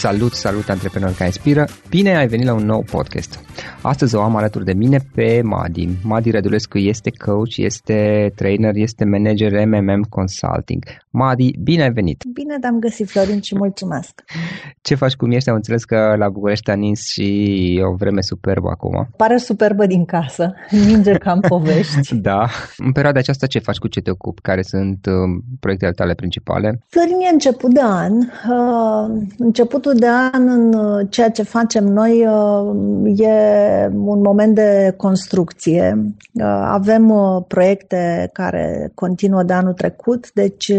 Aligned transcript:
Salut, 0.00 0.32
salut 0.32 0.68
antreprenori 0.68 1.14
care 1.14 1.24
inspiră! 1.24 1.68
Bine 1.88 2.16
ai 2.16 2.28
venit 2.28 2.46
la 2.46 2.52
un 2.52 2.64
nou 2.64 2.82
podcast! 2.82 3.49
Astăzi 3.82 4.14
o 4.14 4.20
am 4.20 4.36
alături 4.36 4.64
de 4.64 4.72
mine 4.72 4.98
pe 5.14 5.40
Madi. 5.44 5.88
Madi 6.02 6.30
Rădulescu 6.30 6.78
este 6.78 7.10
coach, 7.24 7.56
este 7.56 8.32
trainer, 8.36 8.74
este 8.74 9.04
manager 9.04 9.66
MMM 9.66 10.02
Consulting. 10.08 10.84
Madi, 11.10 11.50
bine 11.62 11.82
ai 11.82 11.92
venit! 11.92 12.24
Bine 12.32 12.58
te-am 12.60 12.78
găsit, 12.78 13.08
Florin, 13.08 13.40
și 13.40 13.56
mulțumesc! 13.56 14.24
Ce 14.82 14.94
faci, 14.94 15.14
cum 15.14 15.30
ești? 15.30 15.48
Am 15.48 15.54
înțeles 15.54 15.84
că 15.84 16.14
la 16.18 16.28
București 16.28 16.70
a 16.70 16.74
nins 16.74 17.00
și 17.08 17.82
o 17.90 17.94
vreme 17.94 18.20
superbă 18.20 18.68
acum. 18.70 19.08
Pare 19.16 19.36
superbă 19.36 19.86
din 19.86 20.04
casă, 20.04 20.54
ninge 20.86 21.12
cam 21.12 21.40
povești. 21.40 22.14
da. 22.28 22.48
În 22.76 22.92
perioada 22.92 23.18
aceasta 23.18 23.46
ce 23.46 23.58
faci, 23.58 23.78
cu 23.78 23.88
ce 23.88 24.00
te 24.00 24.10
ocupi? 24.10 24.40
Care 24.40 24.62
sunt 24.62 25.06
uh, 25.06 25.42
proiectele 25.60 25.92
tale 25.92 26.14
principale? 26.14 26.80
Florin, 26.88 27.20
e 27.20 27.32
început 27.32 27.72
de 27.72 27.82
an. 27.82 28.12
Uh, 28.16 29.22
începutul 29.38 29.94
de 29.94 30.08
an 30.32 30.48
în 30.48 30.74
uh, 30.74 31.06
ceea 31.10 31.30
ce 31.30 31.42
facem 31.42 31.84
noi 31.84 32.26
uh, 32.26 33.20
e 33.20 33.69
un 33.92 34.20
moment 34.20 34.54
de 34.54 34.94
construcție. 34.96 36.14
Uh, 36.32 36.44
avem 36.64 37.14
proiecte 37.48 38.30
care 38.32 38.90
continuă 38.94 39.42
de 39.42 39.52
anul 39.52 39.72
trecut, 39.72 40.32
deci 40.32 40.72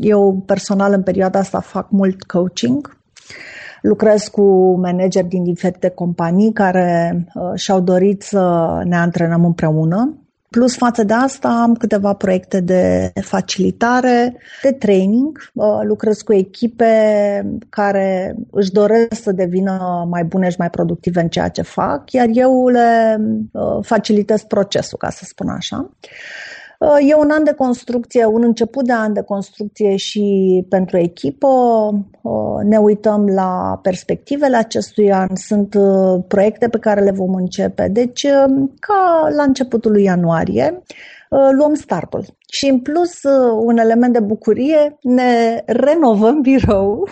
eu 0.00 0.42
personal 0.46 0.92
în 0.92 1.02
perioada 1.02 1.38
asta 1.38 1.60
fac 1.60 1.90
mult 1.90 2.22
coaching. 2.22 2.98
Lucrez 3.82 4.28
cu 4.28 4.76
manageri 4.80 5.28
din 5.28 5.44
diferite 5.44 5.88
companii 5.88 6.52
care 6.52 7.24
și-au 7.54 7.80
dorit 7.80 8.22
să 8.22 8.80
ne 8.84 8.96
antrenăm 8.96 9.44
împreună 9.44 10.19
Plus 10.50 10.76
față 10.76 11.04
de 11.04 11.12
asta 11.12 11.48
am 11.48 11.74
câteva 11.74 12.12
proiecte 12.12 12.60
de 12.60 13.12
facilitare, 13.20 14.36
de 14.62 14.72
training. 14.72 15.50
Lucrez 15.82 16.20
cu 16.22 16.32
echipe 16.32 16.92
care 17.68 18.34
își 18.50 18.70
doresc 18.70 19.22
să 19.22 19.32
devină 19.32 20.06
mai 20.08 20.24
bune 20.24 20.48
și 20.48 20.56
mai 20.58 20.70
productive 20.70 21.20
în 21.20 21.28
ceea 21.28 21.48
ce 21.48 21.62
fac, 21.62 22.12
iar 22.12 22.26
eu 22.32 22.68
le 22.68 23.20
facilitez 23.82 24.42
procesul, 24.42 24.98
ca 24.98 25.10
să 25.10 25.24
spun 25.24 25.48
așa. 25.48 25.90
Uh, 26.80 27.08
e 27.10 27.14
un 27.14 27.30
an 27.30 27.44
de 27.44 27.52
construcție, 27.52 28.24
un 28.24 28.42
început 28.42 28.84
de 28.84 28.92
an 28.92 29.12
de 29.12 29.22
construcție 29.22 29.96
și 29.96 30.66
pentru 30.68 30.96
echipă. 30.96 31.46
Uh, 32.22 32.64
ne 32.64 32.76
uităm 32.76 33.26
la 33.26 33.78
perspectivele 33.82 34.56
acestui 34.56 35.12
an. 35.12 35.28
Sunt 35.34 35.74
uh, 35.74 36.24
proiecte 36.28 36.68
pe 36.68 36.78
care 36.78 37.00
le 37.00 37.10
vom 37.10 37.34
începe. 37.34 37.88
Deci, 37.88 38.26
ca 38.78 39.28
la 39.36 39.42
începutul 39.42 39.92
lui 39.92 40.02
ianuarie, 40.02 40.82
luăm 41.58 41.74
startul. 41.74 42.24
Și 42.52 42.66
în 42.66 42.80
plus, 42.80 43.22
un 43.60 43.76
element 43.76 44.12
de 44.12 44.20
bucurie, 44.20 44.98
ne 45.02 45.62
renovăm 45.66 46.40
birou. 46.40 47.08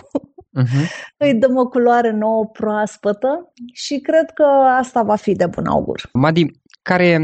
Uh-huh. 0.61 0.89
Îi 1.17 1.33
dăm 1.33 1.57
o 1.57 1.67
culoare 1.67 2.11
nouă, 2.11 2.45
proaspătă 2.45 3.53
și 3.73 3.99
cred 3.99 4.31
că 4.33 4.43
asta 4.79 5.03
va 5.03 5.15
fi 5.15 5.33
de 5.33 5.45
bun 5.45 5.65
augur. 5.65 6.09
Madi, 6.13 6.45
care, 6.81 7.17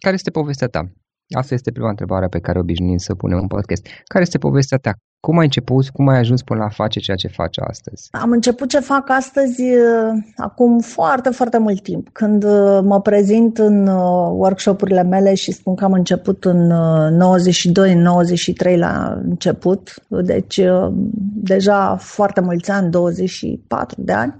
care 0.00 0.14
este 0.14 0.30
povestea 0.30 0.66
ta? 0.66 0.88
Asta 1.30 1.54
este 1.54 1.72
prima 1.72 1.88
întrebare 1.88 2.26
pe 2.26 2.38
care 2.38 2.58
obișnuim 2.58 2.96
să 2.96 3.14
punem 3.14 3.38
în 3.38 3.46
podcast. 3.46 3.86
Care 4.04 4.24
este 4.24 4.38
povestea 4.38 4.78
ta? 4.78 4.92
Cum 5.20 5.38
ai 5.38 5.44
început? 5.44 5.88
Cum 5.88 6.08
ai 6.08 6.18
ajuns 6.18 6.42
până 6.42 6.60
la 6.60 6.68
face 6.68 7.00
ceea 7.00 7.16
ce 7.16 7.28
faci 7.28 7.58
astăzi? 7.68 8.08
Am 8.10 8.30
început 8.30 8.68
ce 8.68 8.78
fac 8.80 9.10
astăzi 9.10 9.62
uh, 9.62 10.12
acum 10.36 10.78
foarte, 10.78 11.30
foarte 11.30 11.58
mult 11.58 11.82
timp. 11.82 12.08
Când 12.12 12.44
uh, 12.44 12.78
mă 12.82 13.00
prezint 13.00 13.58
în 13.58 13.86
uh, 13.86 14.30
workshopurile 14.32 15.02
mele 15.02 15.34
și 15.34 15.52
spun 15.52 15.74
că 15.74 15.84
am 15.84 15.92
început 15.92 16.44
în 16.44 16.66
92, 17.16 17.92
în 17.92 18.00
93 18.00 18.78
la 18.78 19.18
început, 19.22 19.94
deci 20.08 20.60
deja 21.34 21.96
foarte 21.96 22.40
mulți 22.40 22.70
ani, 22.70 22.90
24 22.90 24.02
de 24.02 24.12
ani. 24.12 24.34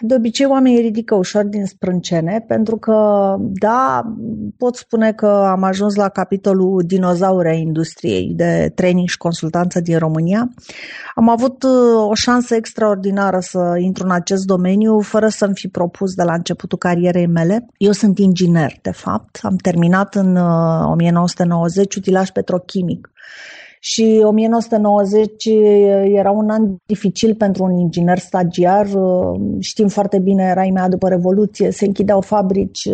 De 0.00 0.14
obicei 0.14 0.46
oamenii 0.46 0.80
ridică 0.80 1.14
ușor 1.14 1.44
din 1.44 1.66
sprâncene 1.66 2.44
pentru 2.46 2.76
că, 2.76 3.36
da, 3.38 4.02
pot 4.56 4.76
spune 4.76 5.12
că 5.12 5.26
am 5.26 5.62
ajuns 5.62 5.94
la 5.94 6.08
capitolul 6.08 6.82
dinozaure 6.86 7.56
industriei 7.56 8.32
de 8.34 8.72
training 8.74 9.08
și 9.08 9.16
consultanță 9.16 9.80
din 9.80 9.98
România. 9.98 10.48
Am 11.14 11.28
avut 11.28 11.62
uh, 11.62 12.08
o 12.08 12.14
șansă 12.14 12.54
extraordinară 12.54 13.38
să 13.40 13.76
intru 13.78 14.04
în 14.04 14.10
acest 14.10 14.44
domeniu 14.44 15.00
fără 15.00 15.28
să-mi 15.28 15.54
fi 15.54 15.68
propus 15.68 16.14
de 16.14 16.22
la 16.22 16.34
începutul 16.34 16.78
carierei 16.78 17.26
mele. 17.26 17.66
Eu 17.76 17.92
sunt 17.92 18.18
inginer, 18.18 18.72
de 18.82 18.92
fapt. 18.92 19.38
Am 19.42 19.56
terminat 19.56 20.14
în 20.14 20.36
1990 20.36 21.94
uh, 21.94 22.00
utilaj 22.00 22.30
petrochimic 22.30 23.10
și 23.80 24.20
1990 24.24 25.44
era 26.04 26.30
un 26.30 26.50
an 26.50 26.76
dificil 26.86 27.34
pentru 27.34 27.64
un 27.64 27.78
inginer 27.78 28.18
stagiar. 28.18 28.86
Știm 29.60 29.88
foarte 29.88 30.18
bine, 30.18 30.42
era 30.42 30.64
imediat 30.64 30.90
după 30.90 31.08
Revoluție, 31.08 31.70
se 31.70 31.84
închideau 31.84 32.20
fabrici, 32.20 32.88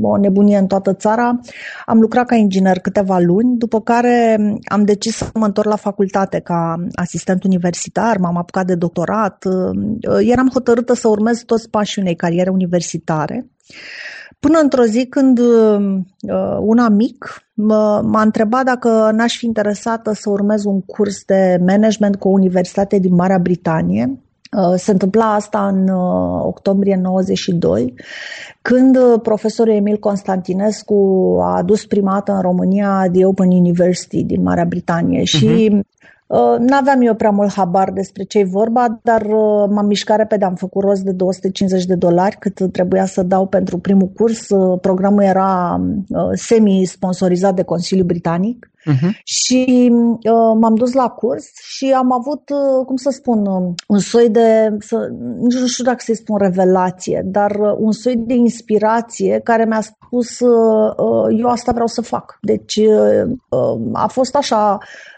o 0.00 0.16
nebunie 0.16 0.56
în 0.56 0.66
toată 0.66 0.92
țara. 0.94 1.40
Am 1.86 2.00
lucrat 2.00 2.26
ca 2.26 2.34
inginer 2.34 2.78
câteva 2.78 3.18
luni, 3.18 3.58
după 3.58 3.80
care 3.80 4.36
am 4.64 4.84
decis 4.84 5.16
să 5.16 5.30
mă 5.34 5.44
întorc 5.44 5.68
la 5.68 5.76
facultate 5.76 6.40
ca 6.40 6.74
asistent 6.94 7.44
universitar, 7.44 8.18
m-am 8.18 8.36
apucat 8.36 8.66
de 8.66 8.74
doctorat. 8.74 9.44
Eram 10.20 10.50
hotărâtă 10.52 10.94
să 10.94 11.08
urmez 11.08 11.42
toți 11.42 11.70
pașii 11.70 12.02
unei 12.02 12.14
cariere 12.16 12.50
universitare. 12.50 13.46
Până 14.40 14.58
într-o 14.62 14.82
zi 14.82 15.06
când 15.06 15.38
uh, 15.38 16.56
un 16.60 16.78
amic 16.78 17.46
m-a 18.02 18.22
întrebat 18.22 18.64
dacă 18.64 19.10
n-aș 19.14 19.36
fi 19.36 19.44
interesată 19.44 20.12
să 20.12 20.30
urmez 20.30 20.64
un 20.64 20.80
curs 20.80 21.24
de 21.24 21.60
management 21.66 22.16
cu 22.16 22.28
o 22.28 22.30
universitate 22.30 22.98
din 22.98 23.14
Marea 23.14 23.38
Britanie. 23.38 24.20
Uh, 24.56 24.74
se 24.76 24.90
întâmpla 24.90 25.34
asta 25.34 25.66
în 25.66 25.88
uh, 25.88 26.40
octombrie 26.42 26.98
92, 27.02 27.94
când 28.62 28.98
profesorul 29.22 29.72
Emil 29.72 29.98
Constantinescu 29.98 30.94
a 31.42 31.56
adus 31.56 31.86
primată 31.86 32.32
în 32.32 32.40
România 32.40 33.08
The 33.12 33.26
Open 33.26 33.50
University 33.50 34.24
din 34.24 34.42
Marea 34.42 34.64
Britanie 34.64 35.20
uh-huh. 35.20 35.24
și 35.38 35.68
mhm. 35.70 35.76
Uh, 35.76 35.84
n-aveam 36.58 37.00
eu 37.00 37.14
prea 37.14 37.30
mult 37.30 37.52
habar 37.52 37.90
despre 37.90 38.22
ce 38.22 38.44
vorba, 38.44 38.98
dar 39.02 39.22
uh, 39.22 39.68
m-am 39.70 39.86
mișcat 39.86 40.16
repede, 40.16 40.44
am 40.44 40.54
făcut 40.54 40.82
rost 40.82 41.02
de 41.02 41.12
250 41.12 41.84
de 41.84 41.94
dolari 41.94 42.36
cât 42.38 42.72
trebuia 42.72 43.06
să 43.06 43.22
dau 43.22 43.46
pentru 43.46 43.78
primul 43.78 44.08
curs. 44.08 44.48
Uh, 44.48 44.78
programul 44.80 45.22
era 45.22 45.80
semi-sponsorizat 46.32 47.54
de 47.54 47.62
Consiliul 47.62 48.06
Britanic 48.06 48.70
uh-huh. 48.90 49.10
și 49.24 49.92
m-am 50.60 50.74
dus 50.74 50.92
la 50.92 51.08
curs 51.08 51.44
și 51.54 51.92
am 51.96 52.12
avut, 52.12 52.42
cum 52.86 52.96
să 52.96 53.10
spun, 53.10 53.46
un 53.88 53.98
soi 53.98 54.28
de, 54.28 54.76
să, 54.78 55.08
nici 55.40 55.58
nu 55.58 55.66
știu 55.66 55.84
dacă 55.84 55.98
să-i 56.00 56.16
spun 56.16 56.38
revelație, 56.38 57.22
dar 57.24 57.56
un 57.78 57.92
soi 57.92 58.16
de 58.16 58.34
inspirație 58.34 59.40
care 59.44 59.64
mi-a 59.64 59.80
spus 59.80 60.40
eu 61.38 61.46
asta 61.46 61.72
vreau 61.72 61.86
să 61.86 62.00
fac. 62.00 62.38
Deci 62.40 62.80
a 63.92 64.06
fost 64.06 64.36
așa 64.36 64.78
Uh, 64.78 65.15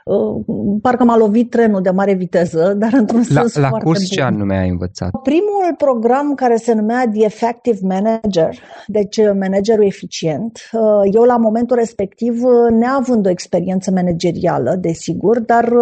parcă 0.82 1.04
m-a 1.04 1.16
lovit 1.16 1.50
trenul 1.50 1.82
de 1.82 1.90
mare 1.90 2.14
viteză, 2.14 2.72
dar 2.82 2.92
într-un 2.92 3.22
la, 3.28 3.40
sens 3.40 3.56
la 3.56 3.68
foarte 3.68 3.84
curs 3.84 3.98
bun. 3.98 4.08
ce 4.08 4.22
anume 4.22 4.58
ai 4.58 4.68
învățat? 4.68 5.10
Primul 5.22 5.74
program 5.76 6.34
care 6.34 6.56
se 6.56 6.74
numea 6.74 7.04
The 7.12 7.24
Effective 7.24 7.78
Manager, 7.82 8.54
deci 8.86 9.16
uh, 9.16 9.30
managerul 9.38 9.84
eficient, 9.84 10.58
uh, 10.72 11.10
eu 11.12 11.22
la 11.22 11.36
momentul 11.36 11.76
respectiv, 11.76 12.42
neavând 12.70 13.26
o 13.26 13.30
experiență 13.30 13.90
managerială, 13.90 14.76
desigur, 14.80 15.40
dar 15.40 15.72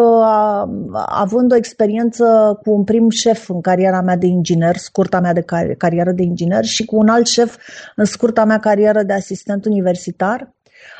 având 1.06 1.52
o 1.52 1.56
experiență 1.56 2.58
cu 2.62 2.70
un 2.70 2.84
prim 2.84 3.08
șef 3.10 3.48
în 3.48 3.60
cariera 3.60 4.00
mea 4.00 4.16
de 4.16 4.26
inginer, 4.26 4.76
scurta 4.76 5.20
mea 5.20 5.32
de 5.32 5.42
car- 5.42 5.76
carieră 5.78 6.12
de 6.12 6.22
inginer 6.22 6.64
și 6.64 6.84
cu 6.84 6.96
un 6.96 7.08
alt 7.08 7.26
șef 7.26 7.56
în 7.96 8.04
scurta 8.04 8.44
mea 8.44 8.58
carieră 8.58 9.02
de 9.02 9.12
asistent 9.12 9.64
universitar, 9.64 10.55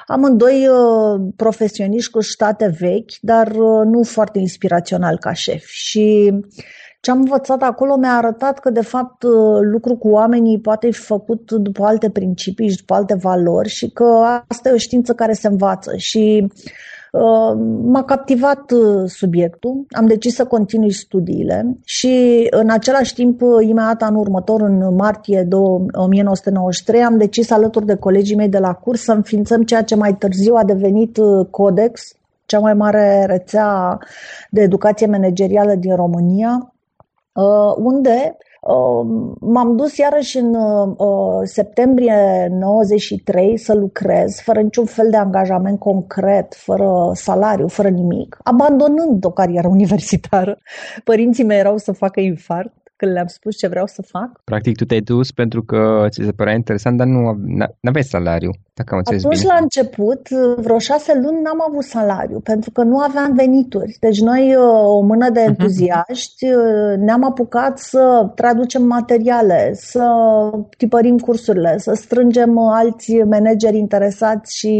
Amândoi 0.06 0.68
uh, 0.68 1.20
profesioniști 1.36 2.10
cu 2.10 2.20
state 2.20 2.76
vechi, 2.78 3.10
dar 3.20 3.46
uh, 3.46 3.86
nu 3.86 4.02
foarte 4.02 4.38
inspirațional 4.38 5.18
ca 5.18 5.32
șef. 5.32 5.64
Și 5.66 6.32
ce 7.00 7.10
am 7.10 7.18
învățat 7.18 7.62
acolo 7.62 7.96
mi-a 7.96 8.16
arătat 8.16 8.58
că, 8.58 8.70
de 8.70 8.80
fapt, 8.82 9.22
uh, 9.22 9.58
lucru 9.60 9.96
cu 9.96 10.08
oamenii 10.08 10.60
poate 10.60 10.90
fi 10.90 11.00
făcut 11.00 11.52
după 11.52 11.84
alte 11.84 12.10
principii 12.10 12.68
și 12.68 12.76
după 12.76 12.94
alte 12.94 13.14
valori 13.14 13.68
și 13.68 13.90
că 13.90 14.04
asta 14.48 14.68
e 14.68 14.72
o 14.72 14.76
știință 14.76 15.12
care 15.12 15.32
se 15.32 15.46
învață. 15.46 15.96
Și 15.96 16.46
Uh, 16.46 16.95
m-a 17.82 18.04
captivat 18.04 18.70
uh, 18.70 19.04
subiectul, 19.06 19.84
am 19.90 20.06
decis 20.06 20.34
să 20.34 20.44
continui 20.44 20.92
studiile 20.92 21.76
și 21.84 22.46
în 22.50 22.70
același 22.70 23.14
timp, 23.14 23.42
uh, 23.42 23.48
imediat 23.60 24.02
anul 24.02 24.20
următor, 24.20 24.60
în 24.60 24.94
martie 24.94 25.48
1993, 25.92 27.02
am 27.02 27.16
decis 27.16 27.50
alături 27.50 27.86
de 27.86 27.96
colegii 27.96 28.36
mei 28.36 28.48
de 28.48 28.58
la 28.58 28.72
curs 28.72 29.02
să 29.02 29.12
înființăm 29.12 29.62
ceea 29.62 29.82
ce 29.82 29.94
mai 29.94 30.14
târziu 30.14 30.54
a 30.54 30.64
devenit 30.64 31.18
Codex, 31.50 32.12
cea 32.46 32.58
mai 32.58 32.74
mare 32.74 33.24
rețea 33.26 33.98
de 34.50 34.60
educație 34.60 35.06
managerială 35.06 35.74
din 35.74 35.96
România, 35.96 36.74
unde 37.76 38.36
m-am 39.40 39.76
dus 39.76 39.96
iarăși 39.96 40.38
în 40.38 40.56
septembrie 41.44 42.48
93 42.50 43.56
să 43.56 43.74
lucrez 43.74 44.40
fără 44.40 44.60
niciun 44.60 44.84
fel 44.84 45.10
de 45.10 45.16
angajament 45.16 45.78
concret, 45.78 46.54
fără 46.54 47.10
salariu, 47.14 47.68
fără 47.68 47.88
nimic, 47.88 48.38
abandonând 48.42 49.24
o 49.24 49.30
carieră 49.30 49.68
universitară. 49.76 50.58
Părinții 51.04 51.44
mei 51.44 51.58
erau 51.58 51.76
să 51.76 51.92
facă 51.92 52.20
infart 52.20 52.72
când 52.96 53.12
le-am 53.12 53.26
spus 53.26 53.56
ce 53.56 53.66
vreau 53.68 53.86
să 53.86 54.02
fac. 54.02 54.40
Practic 54.44 54.76
tu 54.76 54.84
te-ai 54.84 55.00
dus 55.00 55.30
pentru 55.30 55.62
că 55.62 56.06
ți 56.08 56.22
se 56.24 56.32
părea 56.32 56.54
interesant, 56.54 56.96
dar 56.96 57.06
nu 57.06 57.36
aveai 57.82 58.04
salariu. 58.04 58.50
Dacă 58.78 58.94
am 58.94 59.00
Atunci, 59.04 59.38
bine. 59.40 59.52
la 59.52 59.58
început, 59.60 60.28
vreo 60.56 60.78
șase 60.78 61.12
luni, 61.14 61.42
n-am 61.42 61.64
avut 61.68 61.84
salariu, 61.84 62.40
pentru 62.40 62.70
că 62.70 62.82
nu 62.82 62.98
aveam 62.98 63.34
venituri. 63.34 63.96
Deci 64.00 64.20
noi, 64.20 64.54
uh, 64.54 64.96
o 64.96 65.00
mână 65.00 65.30
de 65.30 65.40
mhm. 65.40 65.48
entuziaști, 65.48 66.44
uh, 66.44 66.96
ne-am 66.98 67.24
apucat 67.24 67.78
să 67.78 68.30
traducem 68.34 68.82
materiale, 68.82 69.70
să 69.74 70.04
tipărim 70.76 71.18
cursurile, 71.18 71.74
să 71.78 71.94
strângem 71.94 72.58
alți 72.58 73.12
manageri 73.14 73.78
interesați 73.78 74.56
și 74.56 74.70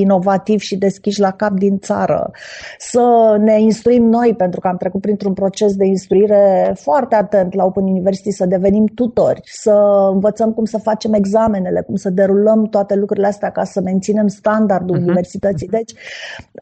inovativi 0.00 0.64
și 0.64 0.76
deschiși 0.76 1.20
la 1.20 1.30
cap 1.30 1.52
din 1.52 1.78
țară, 1.78 2.30
să 2.78 3.36
ne 3.40 3.60
instruim 3.60 4.04
noi, 4.04 4.34
pentru 4.36 4.60
că 4.60 4.68
am 4.68 4.76
trecut 4.76 5.00
printr-un 5.00 5.32
proces 5.32 5.76
de 5.76 5.86
instruire 5.86 6.72
foarte 6.80 7.14
atent 7.14 7.54
la 7.54 7.63
Open 7.64 7.84
University, 7.84 8.30
să 8.30 8.46
devenim 8.46 8.86
tutori, 8.86 9.40
să 9.44 9.72
învățăm 10.12 10.52
cum 10.52 10.64
să 10.64 10.78
facem 10.78 11.12
examenele, 11.12 11.80
cum 11.80 11.96
să 11.96 12.10
derulăm 12.10 12.64
toate 12.64 12.94
lucrurile 12.94 13.26
astea 13.26 13.44
asta 13.44 13.60
ca 13.60 13.64
să 13.64 13.80
menținem 13.80 14.26
standardul 14.26 14.96
uh-huh. 14.96 15.02
universității. 15.02 15.68
Deci 15.68 15.92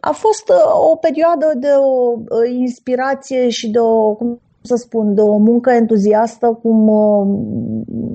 a 0.00 0.10
fost 0.10 0.48
uh, 0.48 0.90
o 0.92 0.96
perioadă 0.96 1.52
de 1.56 1.68
o 1.78 2.44
inspirație 2.44 3.48
și 3.48 3.70
de 3.70 3.78
o, 3.78 4.14
cum 4.14 4.40
să 4.62 4.76
spun, 4.76 5.14
de 5.14 5.20
o 5.20 5.36
muncă 5.36 5.70
entuziastă, 5.70 6.58
cum 6.62 6.88
uh, 6.88 7.26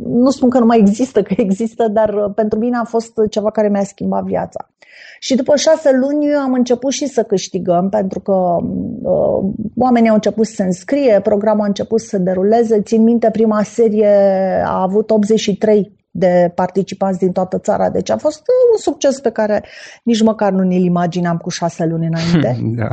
nu 0.08 0.30
spun 0.30 0.50
că 0.50 0.60
nu 0.60 0.66
mai 0.66 0.80
există, 0.80 1.22
că 1.22 1.34
există, 1.38 1.88
dar 1.88 2.14
uh, 2.14 2.34
pentru 2.36 2.60
mine 2.60 2.78
a 2.78 2.84
fost 2.84 3.14
ceva 3.30 3.52
care 3.52 3.70
mi-a 3.70 3.84
schimbat 3.84 4.24
viața. 4.24 4.70
Și 5.20 5.36
după 5.36 5.56
șase 5.56 5.92
luni 5.92 6.34
am 6.34 6.54
început 6.54 6.92
și 6.92 7.08
să 7.08 7.24
câștigăm, 7.24 7.90
pentru 7.90 8.20
că 8.20 8.58
uh, 9.02 9.50
oamenii 9.76 10.10
au 10.10 10.16
început 10.16 10.46
să 10.46 10.54
se 10.56 10.64
înscrie, 10.64 11.20
programul 11.24 11.64
a 11.64 11.68
început 11.68 12.00
să 12.00 12.08
se 12.08 12.18
deruleze. 12.18 12.82
Țin 12.82 13.04
minte, 13.04 13.30
prima 13.32 13.64
serie 13.64 14.10
a 14.66 14.82
avut 14.82 15.12
83 15.12 15.96
de 16.12 16.52
participanți 16.56 17.20
din 17.20 17.32
toată 17.32 17.58
țara. 17.58 17.90
Deci 17.90 18.10
a 18.10 18.18
fost 18.18 18.44
un 18.74 18.78
succes 18.78 19.20
pe 19.20 19.30
care 19.30 19.64
nici 20.04 20.22
măcar 20.22 20.52
nu 20.52 20.64
ne-l 20.64 20.84
imaginam 20.84 21.38
cu 21.38 21.50
șase 21.50 21.86
luni 21.86 22.08
înainte. 22.08 22.58
da. 22.82 22.88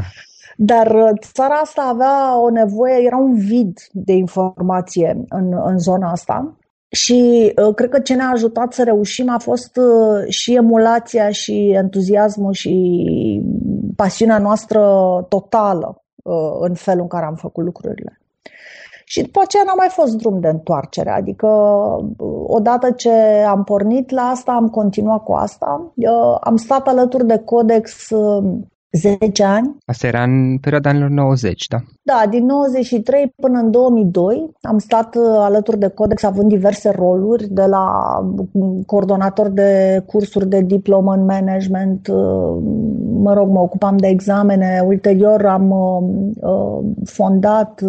Dar 0.56 0.94
uh, 0.94 1.10
țara 1.32 1.54
asta 1.54 1.82
avea 1.82 2.40
o 2.40 2.50
nevoie, 2.50 3.04
era 3.04 3.16
un 3.16 3.34
vid 3.34 3.78
de 3.92 4.12
informație 4.12 5.24
în, 5.28 5.52
în 5.64 5.78
zona 5.78 6.10
asta. 6.10 6.56
Și 6.94 7.52
uh, 7.66 7.74
cred 7.74 7.88
că 7.88 8.00
ce 8.00 8.14
ne-a 8.14 8.30
ajutat 8.32 8.72
să 8.72 8.82
reușim 8.82 9.28
a 9.30 9.38
fost 9.38 9.76
uh, 9.76 10.28
și 10.28 10.54
emulația 10.54 11.30
și 11.30 11.70
entuziasmul 11.70 12.52
și 12.52 13.42
pasiunea 13.96 14.38
noastră 14.38 14.80
totală 15.28 16.04
uh, 16.24 16.56
în 16.60 16.74
felul 16.74 17.02
în 17.02 17.08
care 17.08 17.24
am 17.24 17.34
făcut 17.34 17.64
lucrurile. 17.64 18.18
Și 19.04 19.22
după 19.22 19.40
aceea 19.42 19.62
n-a 19.66 19.74
mai 19.74 19.88
fost 19.90 20.16
drum 20.16 20.40
de 20.40 20.48
întoarcere, 20.48 21.10
adică 21.10 21.46
odată 22.46 22.90
ce 22.90 23.10
am 23.48 23.64
pornit 23.64 24.10
la 24.10 24.22
asta, 24.22 24.52
am 24.52 24.68
continuat 24.68 25.22
cu 25.22 25.32
asta. 25.32 25.92
Am 26.40 26.56
stat 26.56 26.88
alături 26.88 27.26
de 27.26 27.38
Codex 27.38 28.08
10 28.94 29.44
ani. 29.44 29.76
Asta 29.86 30.06
era 30.06 30.22
în 30.22 30.58
perioada 30.58 30.88
anilor 30.88 31.08
90, 31.08 31.66
da? 31.66 31.76
Da, 32.02 32.22
din 32.30 32.44
93 32.44 33.34
până 33.40 33.58
în 33.58 33.70
2002 33.70 34.50
am 34.62 34.78
stat 34.78 35.14
uh, 35.14 35.22
alături 35.26 35.78
de 35.78 35.88
Codex 35.88 36.22
având 36.22 36.48
diverse 36.48 36.90
roluri, 36.90 37.46
de 37.50 37.64
la 37.64 37.86
mm, 38.52 38.82
coordonator 38.86 39.48
de 39.48 40.02
cursuri 40.06 40.48
de 40.48 40.60
diplomă 40.60 41.12
în 41.12 41.24
management, 41.24 42.06
uh, 42.06 42.56
mă 43.24 43.32
rog, 43.32 43.48
mă 43.48 43.60
ocupam 43.60 43.96
de 43.96 44.06
examene, 44.06 44.82
ulterior 44.86 45.46
am 45.46 45.70
uh, 45.70 46.84
fondat 47.04 47.80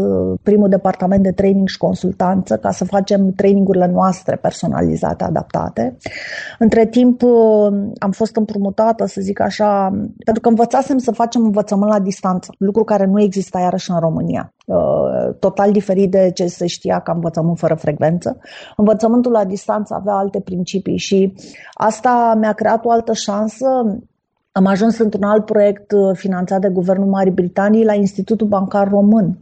primul 0.43 0.69
departament 0.69 1.23
de 1.23 1.31
training 1.31 1.67
și 1.67 1.77
consultanță 1.77 2.57
ca 2.57 2.71
să 2.71 2.85
facem 2.85 3.31
trainingurile 3.31 3.87
noastre 3.87 4.35
personalizate, 4.35 5.23
adaptate. 5.23 5.97
Între 6.59 6.85
timp 6.85 7.21
am 7.99 8.11
fost 8.11 8.35
împrumutată, 8.35 9.05
să 9.05 9.21
zic 9.21 9.39
așa, 9.39 9.89
pentru 10.23 10.41
că 10.41 10.49
învățasem 10.49 10.97
să 10.97 11.11
facem 11.11 11.43
învățământ 11.43 11.91
la 11.91 11.99
distanță, 11.99 12.49
lucru 12.57 12.83
care 12.83 13.05
nu 13.05 13.21
exista 13.21 13.59
iarăși 13.59 13.91
în 13.91 13.99
România. 13.99 14.53
Uh, 14.65 15.35
total 15.39 15.71
diferit 15.71 16.11
de 16.11 16.31
ce 16.33 16.47
se 16.47 16.67
știa 16.67 16.99
ca 16.99 17.11
învățământ 17.11 17.57
fără 17.57 17.75
frecvență. 17.75 18.37
Învățământul 18.77 19.31
la 19.31 19.45
distanță 19.45 19.93
avea 19.93 20.13
alte 20.13 20.39
principii 20.39 20.97
și 20.97 21.33
asta 21.73 22.37
mi-a 22.39 22.53
creat 22.53 22.85
o 22.85 22.91
altă 22.91 23.13
șansă 23.13 23.65
am 24.57 24.65
ajuns 24.65 24.97
într-un 24.97 25.23
alt 25.23 25.45
proiect 25.45 25.91
uh, 25.91 25.99
finanțat 26.13 26.61
de 26.61 26.67
Guvernul 26.67 27.07
Marii 27.07 27.31
Britanii 27.31 27.85
la 27.85 27.93
Institutul 27.93 28.47
Bancar 28.47 28.89
Român, 28.89 29.37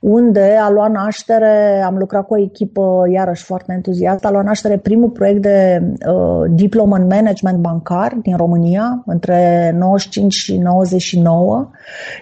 unde 0.00 0.56
a 0.60 0.70
luat 0.70 0.90
naștere, 0.90 1.82
am 1.86 1.96
lucrat 1.96 2.26
cu 2.26 2.34
o 2.34 2.38
echipă 2.38 3.02
iarăși 3.12 3.44
foarte 3.44 3.72
entuziastă, 3.72 4.26
a 4.26 4.30
luat 4.30 4.44
naștere 4.44 4.78
primul 4.78 5.08
proiect 5.08 5.42
de 5.42 5.82
uh, 6.08 6.50
diplomă 6.50 6.96
în 6.96 7.06
management 7.06 7.58
bancar 7.58 8.16
din 8.22 8.36
România 8.36 9.02
între 9.06 9.70
95 9.78 10.34
și 10.34 10.58
99 10.58 11.70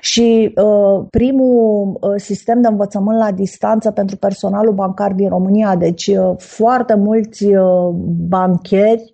și 0.01 0.55
uh, 0.57 1.07
primul 1.11 1.99
uh, 2.01 2.13
sistem 2.17 2.61
de 2.61 2.69
învățământ 2.69 3.19
la 3.19 3.33
distanță 3.33 3.91
pentru 3.91 4.17
personalul 4.17 4.73
bancar 4.73 5.13
din 5.13 5.29
România. 5.29 5.77
Deci 5.77 6.07
uh, 6.07 6.35
foarte 6.37 6.95
mulți 6.95 7.45
uh, 7.45 7.89
bancheri 8.29 9.14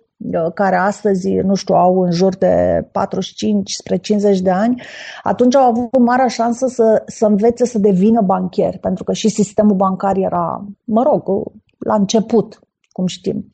care 0.53 0.75
astăzi, 0.75 1.33
nu 1.33 1.55
știu, 1.55 1.75
au 1.75 2.01
în 2.01 2.11
jur 2.11 2.35
de 2.35 2.85
45 2.91 3.71
spre 3.71 3.95
50 3.95 4.39
de 4.39 4.49
ani, 4.49 4.81
atunci 5.23 5.55
au 5.55 5.69
avut 5.69 5.99
marea 5.99 6.27
șansă 6.27 6.67
să, 6.67 7.03
să 7.05 7.25
învețe 7.25 7.65
să 7.65 7.79
devină 7.79 8.21
banchieri, 8.21 8.77
pentru 8.77 9.03
că 9.03 9.13
și 9.13 9.29
sistemul 9.29 9.75
bancar 9.75 10.17
era, 10.17 10.65
mă 10.83 11.03
rog, 11.03 11.43
la 11.77 11.95
început, 11.95 12.59
cum 12.91 13.05
știm. 13.05 13.51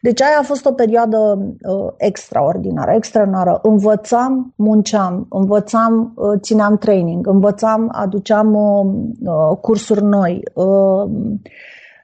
Deci 0.00 0.22
aia 0.22 0.38
a 0.40 0.44
fost 0.44 0.66
o 0.66 0.72
perioadă 0.72 1.18
uh, 1.38 1.92
extraordinară, 1.96 2.92
extraordinară. 2.94 3.58
Învățam, 3.62 4.52
munceam, 4.56 5.26
învățam, 5.30 6.12
uh, 6.16 6.40
țineam 6.40 6.78
training, 6.78 7.26
învățam, 7.26 7.88
aduceam 7.92 8.54
uh, 8.54 8.86
uh, 9.20 9.56
cursuri 9.60 10.02
noi. 10.02 10.42
Uh, 10.54 11.10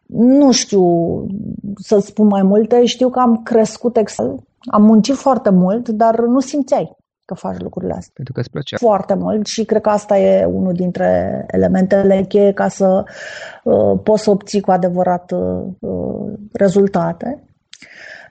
nu 0.06 0.52
știu 0.52 0.82
să 1.76 1.98
spun 1.98 2.26
mai 2.26 2.42
multe, 2.42 2.84
știu 2.84 3.08
că 3.08 3.18
am 3.18 3.42
crescut 3.42 3.96
excel, 3.96 4.36
am 4.70 4.82
muncit 4.82 5.14
foarte 5.14 5.50
mult, 5.50 5.88
dar 5.88 6.20
nu 6.20 6.40
simțeai 6.40 6.96
că 7.24 7.34
faci 7.34 7.58
lucrurile 7.58 7.92
astea. 7.92 8.12
Pentru 8.14 8.32
că 8.32 8.40
îți 8.40 8.50
plăcea. 8.50 8.76
Foarte 8.76 9.14
mult 9.14 9.46
și 9.46 9.64
cred 9.64 9.80
că 9.80 9.88
asta 9.88 10.18
e 10.18 10.44
unul 10.44 10.72
dintre 10.72 11.44
elementele 11.50 12.24
cheie 12.28 12.52
ca 12.52 12.68
să 12.68 13.04
uh, 13.64 13.98
poți 14.02 14.22
să 14.22 14.30
obții 14.30 14.60
cu 14.60 14.70
adevărat 14.70 15.30
uh, 15.30 16.32
rezultate. 16.52 17.42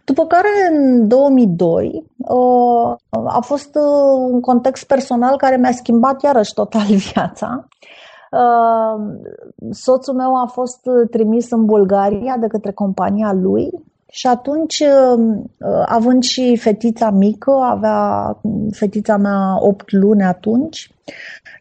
După 0.04 0.26
care, 0.26 0.48
în 0.72 1.08
2002, 1.08 2.06
uh, 2.18 2.96
a 3.26 3.40
fost 3.42 3.76
uh, 3.76 4.30
un 4.32 4.42
context 4.42 4.88
personal 4.88 5.38
care 5.38 5.58
mi-a 5.58 5.72
schimbat 5.72 6.24
iarăși 6.24 6.54
total 6.54 6.86
viața. 7.14 7.48
Ehm, 7.48 7.68
soțul 9.72 10.14
meu 10.14 10.36
a 10.36 10.46
fost 10.46 10.80
trimis 11.12 11.52
în 11.52 11.66
Bulgaria 11.66 12.38
de 12.40 12.48
către 12.48 12.72
compania 12.72 13.34
lui 13.34 13.70
și 14.16 14.28
atunci, 14.28 14.80
ehm, 14.80 15.52
având 15.86 16.24
și 16.24 16.58
fetița 16.58 17.10
mică, 17.10 17.52
avea 17.52 18.40
fetița 18.72 19.18
mea 19.18 19.58
8 19.60 19.92
luni 19.92 20.24
atunci, 20.24 20.92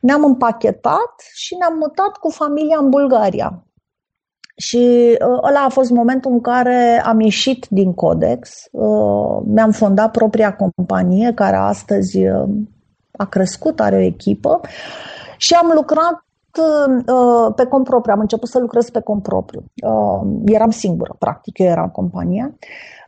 ne-am 0.00 0.25
împachetat 0.25 1.14
și 1.35 1.56
ne-am 1.59 1.76
mutat 1.78 2.16
cu 2.16 2.30
familia 2.30 2.78
în 2.80 2.90
Bulgaria. 2.90 3.64
Și 4.56 5.16
ăla 5.21 5.61
a 5.64 5.68
fost 5.68 5.90
momentul 5.90 6.30
în 6.33 6.40
care 6.40 7.02
am 7.04 7.21
ieșit 7.21 7.66
din 7.71 7.94
Codex, 7.94 8.68
mi-am 9.44 9.71
fondat 9.71 10.11
propria 10.11 10.56
companie, 10.56 11.33
care 11.35 11.56
astăzi 11.56 12.18
a 13.16 13.26
crescut, 13.26 13.80
are 13.80 13.97
o 13.97 14.00
echipă 14.00 14.61
și 15.37 15.54
am 15.54 15.71
lucrat 15.75 16.12
uh, 16.12 16.24
pe 17.54 17.64
cont 17.64 17.84
propriu, 17.84 18.12
am 18.14 18.20
început 18.20 18.49
să 18.49 18.58
lucrez 18.58 18.90
pe 18.90 19.00
cont 19.00 19.23
propriu. 19.23 19.64
Uh, 19.87 20.20
eram 20.44 20.70
singură, 20.70 21.16
practic, 21.18 21.58
eu 21.58 21.66
eram 21.66 21.84
în 21.84 21.90
companie. 21.90 22.56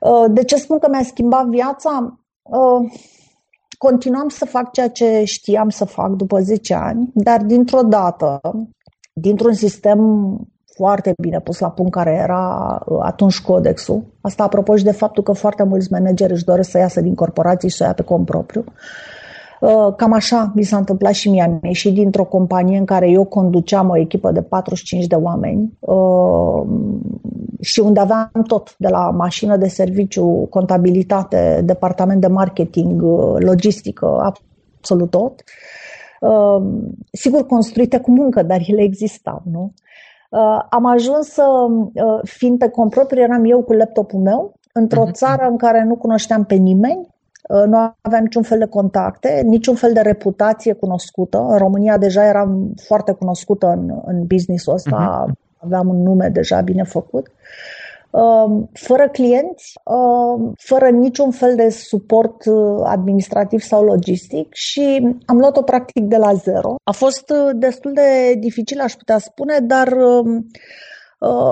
Uh, 0.01 0.25
de 0.31 0.45
ce 0.45 0.57
spun 0.57 0.79
că 0.79 0.89
mi-a 0.91 1.03
schimbat 1.03 1.47
viața? 1.47 2.21
Uh, 2.43 2.93
continuam 3.79 4.29
să 4.29 4.45
fac 4.45 4.73
ceea 4.73 4.89
ce 4.89 5.23
știam 5.25 5.69
să 5.69 5.85
fac 5.85 6.11
după 6.11 6.41
10 6.41 6.75
ani, 6.75 7.11
dar 7.15 7.43
dintr-o 7.43 7.83
dată, 7.83 8.41
dintr-un 9.13 9.53
sistem 9.53 10.01
foarte 10.75 11.15
bine 11.23 11.41
pus 11.41 11.59
la 11.59 11.71
punct 11.71 11.93
care 11.93 12.13
era 12.13 12.79
uh, 12.87 12.99
atunci 13.03 13.41
codexul. 13.41 14.05
Asta 14.21 14.43
apropo 14.43 14.77
și 14.77 14.85
de 14.85 14.93
faptul 14.93 15.23
că 15.23 15.33
foarte 15.33 15.63
mulți 15.63 15.93
manageri 15.93 16.33
își 16.33 16.45
doresc 16.45 16.71
să 16.71 16.79
iasă 16.79 17.01
din 17.01 17.15
corporații 17.15 17.69
și 17.69 17.77
să 17.77 17.83
o 17.83 17.87
ia 17.87 17.93
pe 17.93 18.03
cont 18.03 18.25
propriu. 18.25 18.65
Uh, 18.67 18.75
cam 19.97 20.13
așa 20.13 20.53
mi 20.55 20.63
s-a 20.63 20.77
întâmplat 20.77 21.13
și 21.13 21.31
mie. 21.31 21.43
Am 21.43 21.59
ieșit 21.63 21.95
dintr-o 21.95 22.25
companie 22.25 22.79
în 22.79 22.85
care 22.85 23.11
eu 23.11 23.25
conduceam 23.25 23.89
o 23.89 23.97
echipă 23.97 24.31
de 24.31 24.43
45 24.43 25.07
de 25.07 25.15
oameni 25.15 25.73
uh, 25.81 26.63
și 27.61 27.81
unde 27.81 28.01
aveam 28.01 28.31
tot, 28.47 28.75
de 28.79 28.89
la 28.89 29.11
mașină 29.11 29.57
de 29.57 29.69
serviciu, 29.69 30.47
contabilitate, 30.51 31.63
departament 31.65 32.21
de 32.21 32.27
marketing, 32.27 33.03
uh, 33.03 33.35
logistică, 33.39 34.33
absolut 34.79 35.11
tot. 35.11 35.43
Sigur, 37.13 37.47
construite 37.47 37.99
cu 37.99 38.11
muncă, 38.11 38.43
dar 38.43 38.61
ele 38.67 38.83
existau, 38.83 39.43
nu? 39.51 39.73
Am 40.71 40.87
ajuns 40.87 41.27
să, 41.27 41.45
fiind 42.23 42.59
pe 42.59 42.69
cont 42.69 42.91
propriu, 42.91 43.23
eram 43.23 43.45
eu 43.45 43.63
cu 43.63 43.73
laptopul 43.73 44.21
meu, 44.21 44.55
într-o 44.73 45.05
uh-huh. 45.07 45.13
țară 45.13 45.47
în 45.49 45.57
care 45.57 45.85
nu 45.85 45.97
cunoșteam 45.97 46.45
pe 46.45 46.55
nimeni, 46.55 47.09
Uh, 47.09 47.16
nu 47.49 47.95
aveam 48.01 48.23
niciun 48.23 48.43
fel 48.43 48.59
de 48.59 48.67
contacte, 48.67 49.43
niciun 49.45 49.75
fel 49.75 49.93
de 49.93 50.01
reputație 50.01 50.73
cunoscută. 50.73 51.47
În 51.49 51.59
România 51.59 51.99
deja 51.99 52.27
eram 52.27 52.73
foarte 52.87 53.13
cunoscută 53.13 53.67
în, 53.67 54.01
în 54.05 54.27
business-ul 54.27 54.75
ăsta, 54.75 55.25
uh-huh. 55.27 55.33
aveam 55.59 55.89
un 55.89 56.03
nume 56.03 56.29
deja 56.29 56.61
bine 56.61 56.83
făcut. 56.83 57.31
Um, 58.11 58.71
fără 58.73 59.09
clienți, 59.09 59.73
um, 59.85 60.53
fără 60.57 60.89
niciun 60.89 61.31
fel 61.31 61.57
de 61.57 61.69
suport 61.69 62.45
uh, 62.45 62.83
administrativ 62.85 63.61
sau 63.61 63.85
logistic 63.85 64.53
și 64.53 65.17
am 65.27 65.39
luat-o 65.39 65.63
practic 65.63 66.05
de 66.05 66.17
la 66.17 66.35
zero. 66.35 66.75
A 66.85 66.93
fost 66.93 67.31
uh, 67.31 67.51
destul 67.55 67.93
de 67.93 68.35
dificil, 68.39 68.81
aș 68.81 68.93
putea 68.93 69.19
spune, 69.19 69.59
dar 69.59 69.93
um, 69.93 70.47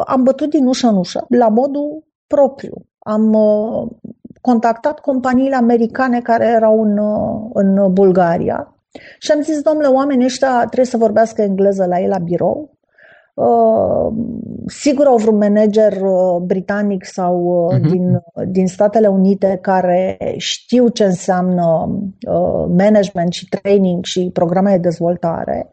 am 0.06 0.22
bătut 0.22 0.50
din 0.50 0.66
ușă 0.66 0.86
în 0.86 0.96
ușă, 0.96 1.24
la 1.28 1.48
modul 1.48 2.04
propriu. 2.26 2.74
Am 2.98 3.36
contactat 4.44 5.00
companiile 5.00 5.56
americane 5.56 6.20
care 6.20 6.46
erau 6.46 6.82
în, 6.82 6.98
în 7.52 7.92
Bulgaria 7.92 8.74
și 9.18 9.30
am 9.32 9.42
zis, 9.42 9.60
domnule, 9.60 9.86
oamenii 9.86 10.24
ăștia 10.24 10.58
trebuie 10.58 10.84
să 10.84 10.96
vorbească 10.96 11.42
engleză 11.42 11.84
la 11.84 12.00
ei 12.00 12.08
la 12.08 12.18
birou. 12.18 12.72
Uh, 13.34 14.12
sigur 14.66 15.06
au 15.06 15.16
vreun 15.16 15.36
manager 15.36 15.92
uh, 16.02 16.42
britanic 16.42 17.04
sau 17.04 17.42
uh, 17.44 17.78
uh-huh. 17.78 17.90
din, 17.90 18.22
din 18.46 18.66
Statele 18.66 19.06
Unite 19.06 19.58
care 19.62 20.16
știu 20.36 20.88
ce 20.88 21.04
înseamnă 21.04 21.88
uh, 22.28 22.64
management 22.76 23.32
și 23.32 23.48
training 23.48 24.04
și 24.04 24.30
programe 24.32 24.70
de 24.70 24.78
dezvoltare 24.78 25.70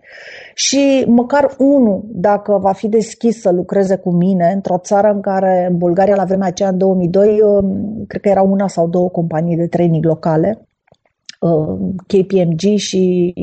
și 0.64 1.04
măcar 1.08 1.56
unul, 1.58 2.04
dacă 2.08 2.58
va 2.58 2.72
fi 2.72 2.88
deschis 2.88 3.42
să 3.42 3.52
lucreze 3.52 3.96
cu 3.96 4.12
mine 4.12 4.52
într-o 4.54 4.78
țară 4.78 5.08
în 5.08 5.22
care, 5.22 5.68
în 5.70 5.78
Bulgaria, 5.78 6.16
la 6.16 6.24
vremea 6.24 6.48
aceea, 6.48 6.70
în 6.70 6.78
2002, 6.78 7.42
um, 7.42 8.06
cred 8.08 8.22
că 8.22 8.30
erau 8.30 8.52
una 8.52 8.68
sau 8.68 8.88
două 8.88 9.10
companii 9.10 9.56
de 9.56 9.68
training 9.68 10.06
locale, 10.06 10.68
um, 11.40 11.96
KPMG 12.08 12.76
și 12.76 13.34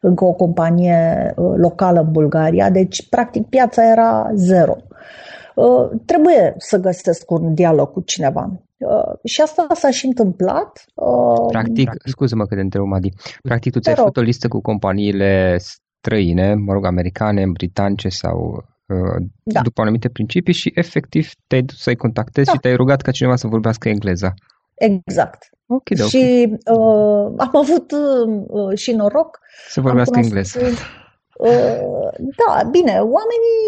încă 0.00 0.24
o 0.24 0.32
companie 0.32 1.32
uh, 1.36 1.52
locală 1.56 2.00
în 2.00 2.10
Bulgaria, 2.10 2.70
deci 2.70 3.08
practic 3.08 3.46
piața 3.46 3.90
era 3.90 4.30
zero. 4.34 4.76
Uh, 5.54 5.90
trebuie 6.04 6.54
să 6.58 6.78
găsesc 6.78 7.30
un 7.30 7.54
dialog 7.54 7.92
cu 7.92 8.00
cineva. 8.00 8.50
Uh, 8.78 9.18
și 9.24 9.40
asta 9.40 9.66
s-a 9.74 9.90
și 9.90 10.06
întâmplat. 10.06 10.84
Practic, 11.48 11.90
scuză-mă 12.04 12.46
că 12.46 12.54
te 12.54 12.60
întreb, 12.60 12.84
Madi, 12.84 13.12
practic 13.42 13.72
tu 13.72 13.80
ți-ai 13.80 13.94
făcut 13.94 14.16
o 14.16 14.20
listă 14.20 14.48
cu 14.48 14.60
companiile 14.60 15.58
străine, 16.02 16.54
mă 16.54 16.72
rog, 16.72 16.84
americane, 16.84 17.46
britanice 17.52 18.08
sau 18.08 18.64
uh, 18.86 19.26
da. 19.42 19.60
după 19.60 19.80
anumite 19.80 20.08
principii 20.08 20.54
și 20.54 20.72
efectiv 20.74 21.30
te-ai 21.46 21.62
dus 21.62 21.78
să-i 21.82 21.96
contactezi 21.96 22.46
da. 22.46 22.52
și 22.52 22.58
te-ai 22.58 22.76
rugat 22.76 23.00
ca 23.02 23.10
cineva 23.10 23.36
să 23.36 23.46
vorbească 23.46 23.88
engleza. 23.88 24.34
Exact. 24.74 25.48
Okay, 25.66 26.08
și 26.08 26.48
uh, 26.50 27.32
am 27.36 27.56
avut 27.56 27.92
uh, 27.92 28.78
și 28.78 28.92
noroc. 28.92 29.38
Să 29.68 29.80
vorbească 29.80 30.18
engleză. 30.18 30.60
Uh, 31.42 32.02
da, 32.16 32.68
bine, 32.70 32.92
oamenii, 32.92 33.62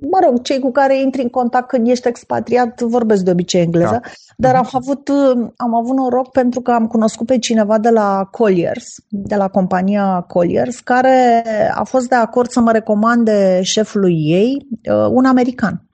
mă 0.00 0.18
rog, 0.24 0.42
cei 0.42 0.58
cu 0.58 0.70
care 0.70 1.00
intri 1.00 1.22
în 1.22 1.28
contact 1.28 1.68
când 1.68 1.88
ești 1.88 2.08
expatriat 2.08 2.80
vorbesc 2.80 3.22
de 3.22 3.30
obicei 3.30 3.60
engleză, 3.60 4.00
da. 4.02 4.10
dar 4.36 4.54
am 4.54 4.68
avut, 4.72 5.08
am 5.56 5.74
avut 5.74 5.96
noroc 5.96 6.30
pentru 6.30 6.60
că 6.60 6.70
am 6.70 6.86
cunoscut 6.86 7.26
pe 7.26 7.38
cineva 7.38 7.78
de 7.78 7.88
la 7.88 8.28
Colliers, 8.30 8.86
de 9.08 9.34
la 9.34 9.48
compania 9.48 10.24
Colliers, 10.28 10.80
care 10.80 11.44
a 11.74 11.84
fost 11.84 12.08
de 12.08 12.14
acord 12.14 12.50
să 12.50 12.60
mă 12.60 12.72
recomande 12.72 13.60
șefului 13.62 14.14
ei, 14.26 14.66
uh, 14.90 15.06
un 15.10 15.24
american 15.24 15.84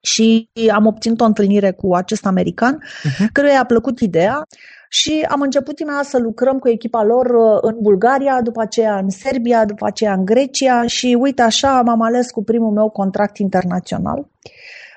și 0.00 0.50
am 0.72 0.86
obținut 0.86 1.20
o 1.20 1.24
întâlnire 1.24 1.70
cu 1.72 1.94
acest 1.94 2.26
american, 2.26 2.78
uh-huh. 2.78 3.26
căruia 3.32 3.52
i-a 3.52 3.64
plăcut 3.64 4.00
ideea 4.00 4.46
și 4.94 5.26
am 5.28 5.40
început 5.40 5.78
imediat 5.78 6.04
să 6.04 6.18
lucrăm 6.18 6.58
cu 6.58 6.68
echipa 6.68 7.04
lor 7.04 7.26
uh, 7.26 7.58
în 7.60 7.76
Bulgaria, 7.80 8.40
după 8.42 8.60
aceea 8.60 8.98
în 8.98 9.08
Serbia, 9.08 9.64
după 9.64 9.86
aceea 9.86 10.12
în 10.12 10.24
Grecia 10.24 10.86
și 10.86 11.16
uite 11.20 11.42
așa 11.42 11.82
m-am 11.82 12.02
ales 12.02 12.30
cu 12.30 12.42
primul 12.44 12.70
meu 12.70 12.88
contract 12.88 13.38
internațional. 13.38 14.28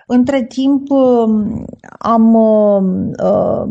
Între 0.08 0.44
timp 0.44 0.90
um, 0.90 1.66
am 2.00 2.34
uh, 2.34 3.70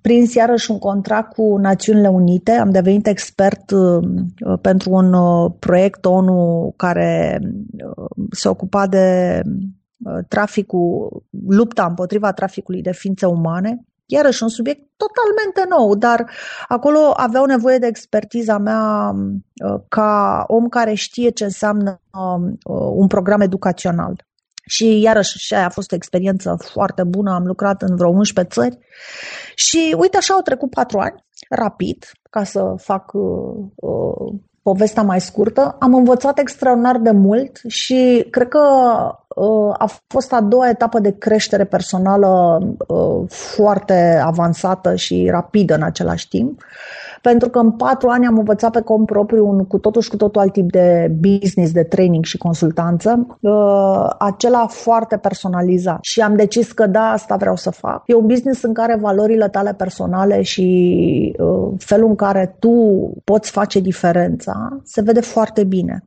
prins 0.00 0.34
iarăși 0.34 0.70
un 0.70 0.78
contract 0.78 1.32
cu 1.32 1.56
Națiunile 1.56 2.08
Unite, 2.08 2.52
am 2.52 2.70
devenit 2.70 3.06
expert 3.06 3.70
uh, 3.70 4.08
pentru 4.60 4.90
un 4.92 5.12
uh, 5.12 5.52
proiect 5.58 6.04
ONU 6.04 6.72
care 6.76 7.40
uh, 7.42 8.26
se 8.30 8.48
ocupa 8.48 8.86
de 8.86 9.40
uh, 9.44 10.18
traficul, 10.28 11.22
lupta 11.48 11.86
împotriva 11.86 12.32
traficului 12.32 12.82
de 12.82 12.92
ființe 12.92 13.26
umane 13.26 13.84
iarăși 14.06 14.42
un 14.42 14.48
subiect 14.48 14.80
totalmente 14.96 15.64
nou, 15.68 15.94
dar 15.94 16.30
acolo 16.68 17.12
aveau 17.16 17.44
nevoie 17.44 17.78
de 17.78 17.86
expertiza 17.86 18.58
mea 18.58 19.12
uh, 19.14 19.80
ca 19.88 20.44
om 20.46 20.68
care 20.68 20.94
știe 20.94 21.30
ce 21.30 21.44
înseamnă 21.44 22.00
uh, 22.12 22.54
un 22.94 23.06
program 23.06 23.40
educațional. 23.40 24.24
Și 24.68 25.00
iarăși 25.00 25.38
și 25.38 25.54
aia 25.54 25.66
a 25.66 25.70
fost 25.70 25.92
o 25.92 25.94
experiență 25.94 26.56
foarte 26.72 27.02
bună, 27.04 27.34
am 27.34 27.46
lucrat 27.46 27.82
în 27.82 27.96
vreo 27.96 28.08
11 28.08 28.54
țări 28.60 28.78
și 29.54 29.94
uite 29.98 30.16
așa 30.16 30.34
au 30.34 30.40
trecut 30.40 30.70
patru 30.70 30.98
ani, 30.98 31.24
rapid, 31.48 32.10
ca 32.30 32.44
să 32.44 32.74
fac 32.76 33.12
uh, 33.12 33.66
uh, 33.74 34.34
povestea 34.62 35.02
mai 35.02 35.20
scurtă. 35.20 35.76
Am 35.78 35.94
învățat 35.94 36.38
extraordinar 36.38 36.98
de 36.98 37.10
mult 37.10 37.60
și 37.66 38.26
cred 38.30 38.48
că 38.48 38.60
Uh, 38.60 39.25
a 39.78 39.90
fost 40.06 40.32
a 40.32 40.40
doua 40.40 40.68
etapă 40.68 40.98
de 40.98 41.14
creștere 41.18 41.64
personală 41.64 42.60
uh, 42.86 43.24
foarte 43.28 44.20
avansată 44.24 44.94
și 44.94 45.28
rapidă 45.30 45.74
în 45.74 45.82
același 45.82 46.28
timp, 46.28 46.62
pentru 47.22 47.48
că 47.48 47.58
în 47.58 47.70
patru 47.70 48.08
ani 48.08 48.26
am 48.26 48.38
învățat 48.38 48.70
pe 48.70 48.80
cont 48.80 49.06
propriu 49.06 49.48
un 49.48 49.64
cu 49.64 49.78
totul 49.78 50.02
și 50.02 50.10
cu 50.10 50.16
totul 50.16 50.40
alt 50.40 50.52
tip 50.52 50.70
de 50.70 51.12
business, 51.20 51.72
de 51.72 51.82
training 51.82 52.24
și 52.24 52.38
consultanță, 52.38 53.26
uh, 53.40 54.08
acela 54.18 54.66
foarte 54.66 55.16
personalizat. 55.16 55.98
Și 56.02 56.20
am 56.20 56.36
decis 56.36 56.72
că 56.72 56.86
da, 56.86 57.10
asta 57.10 57.36
vreau 57.36 57.56
să 57.56 57.70
fac. 57.70 58.02
E 58.06 58.14
un 58.14 58.26
business 58.26 58.62
în 58.62 58.72
care 58.72 58.98
valorile 59.00 59.48
tale 59.48 59.74
personale 59.74 60.42
și 60.42 60.64
felul 61.78 62.08
în 62.08 62.14
care 62.14 62.56
tu 62.58 62.70
poți 63.24 63.50
face 63.50 63.80
diferența 63.80 64.80
se 64.82 65.02
vede 65.02 65.20
foarte 65.20 65.64
bine. 65.64 66.04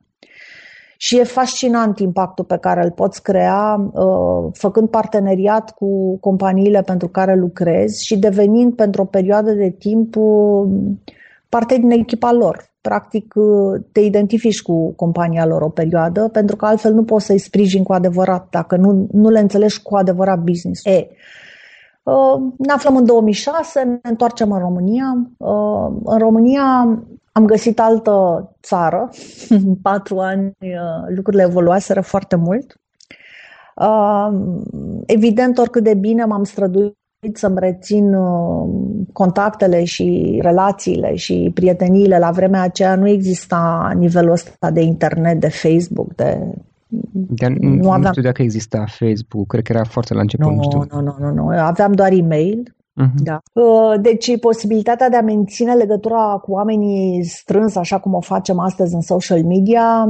Și 1.02 1.18
e 1.18 1.24
fascinant 1.24 1.98
impactul 1.98 2.44
pe 2.44 2.56
care 2.56 2.84
îl 2.84 2.90
poți 2.90 3.22
crea 3.22 3.90
uh, 3.92 4.50
făcând 4.52 4.88
parteneriat 4.88 5.70
cu 5.70 6.18
companiile 6.18 6.82
pentru 6.82 7.08
care 7.08 7.34
lucrezi 7.34 8.06
și 8.06 8.18
devenind 8.18 8.74
pentru 8.74 9.02
o 9.02 9.04
perioadă 9.04 9.52
de 9.52 9.70
timp 9.70 10.16
uh, 10.16 10.68
parte 11.48 11.76
din 11.76 11.90
echipa 11.90 12.32
lor. 12.32 12.70
Practic 12.80 13.34
uh, 13.36 13.80
te 13.92 14.00
identifici 14.00 14.62
cu 14.62 14.92
compania 14.92 15.46
lor 15.46 15.62
o 15.62 15.68
perioadă 15.68 16.28
pentru 16.28 16.56
că 16.56 16.66
altfel 16.66 16.94
nu 16.94 17.04
poți 17.04 17.26
să-i 17.26 17.38
sprijini 17.38 17.84
cu 17.84 17.92
adevărat 17.92 18.46
dacă 18.50 18.76
nu, 18.76 19.06
nu 19.12 19.28
le 19.28 19.40
înțelegi 19.40 19.82
cu 19.82 19.96
adevărat 19.96 20.38
business. 20.38 20.84
E, 20.84 21.06
ne 22.56 22.72
aflăm 22.72 22.96
în 22.96 23.04
2006, 23.04 23.82
ne 23.82 23.98
întoarcem 24.02 24.52
în 24.52 24.58
România. 24.58 25.26
În 26.04 26.18
România 26.18 26.98
am 27.32 27.44
găsit 27.44 27.80
altă 27.80 28.48
țară. 28.62 29.10
În 29.48 29.74
patru 29.74 30.18
ani 30.18 30.52
uh, 30.60 31.14
lucrurile 31.14 31.42
evoluaseră 31.42 32.00
foarte 32.00 32.36
mult. 32.36 32.80
Uh, 33.74 34.28
evident, 35.06 35.58
oricât 35.58 35.84
de 35.84 35.94
bine 35.94 36.24
m-am 36.24 36.44
străduit 36.44 36.96
să-mi 37.32 37.58
rețin 37.58 38.14
uh, 38.14 38.68
contactele 39.12 39.84
și 39.84 40.38
relațiile 40.42 41.14
și 41.14 41.50
prieteniile. 41.54 42.18
La 42.18 42.30
vremea 42.30 42.62
aceea 42.62 42.94
nu 42.94 43.08
exista 43.08 43.92
nivelul 43.96 44.30
ăsta 44.30 44.70
de 44.70 44.80
internet, 44.80 45.40
de 45.40 45.48
Facebook, 45.48 46.14
de 46.14 46.38
Dar 47.12 47.50
nu, 47.50 47.86
aveam... 47.86 48.00
nu 48.00 48.08
știu 48.10 48.22
dacă 48.22 48.42
exista 48.42 48.84
Facebook, 48.86 49.46
cred 49.46 49.64
că 49.64 49.72
era 49.72 49.84
foarte 49.84 50.14
la 50.14 50.20
început. 50.20 50.46
Nu, 50.46 50.54
nu, 50.54 50.62
știu. 50.62 50.86
nu, 50.90 51.00
nu, 51.00 51.16
nu, 51.18 51.32
nu. 51.32 51.48
Aveam 51.48 51.92
doar 51.92 52.12
e-mail 52.12 52.74
Uh-huh. 53.00 53.22
Da. 53.22 53.40
Uh, 53.52 53.94
deci 54.00 54.38
posibilitatea 54.38 55.08
de 55.08 55.16
a 55.16 55.22
menține 55.22 55.74
legătura 55.74 56.40
cu 56.42 56.52
oamenii 56.52 57.24
strâns, 57.24 57.76
așa 57.76 57.98
cum 57.98 58.14
o 58.14 58.20
facem 58.20 58.58
astăzi 58.58 58.94
în 58.94 59.00
social 59.00 59.42
media, 59.44 60.08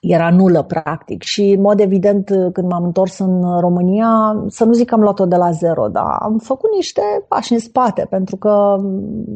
era 0.00 0.30
nulă, 0.30 0.62
practic. 0.62 1.22
Și, 1.22 1.50
în 1.50 1.60
mod 1.60 1.80
evident, 1.80 2.26
când 2.52 2.68
m-am 2.68 2.84
întors 2.84 3.18
în 3.18 3.60
România, 3.60 4.44
să 4.48 4.64
nu 4.64 4.72
zic 4.72 4.88
că 4.88 4.94
am 4.94 5.00
luat-o 5.00 5.26
de 5.26 5.36
la 5.36 5.50
zero, 5.50 5.88
dar 5.88 6.16
am 6.20 6.38
făcut 6.38 6.70
niște 6.74 7.02
pași 7.28 7.52
în 7.52 7.58
spate, 7.58 8.06
pentru 8.10 8.36
că 8.36 8.76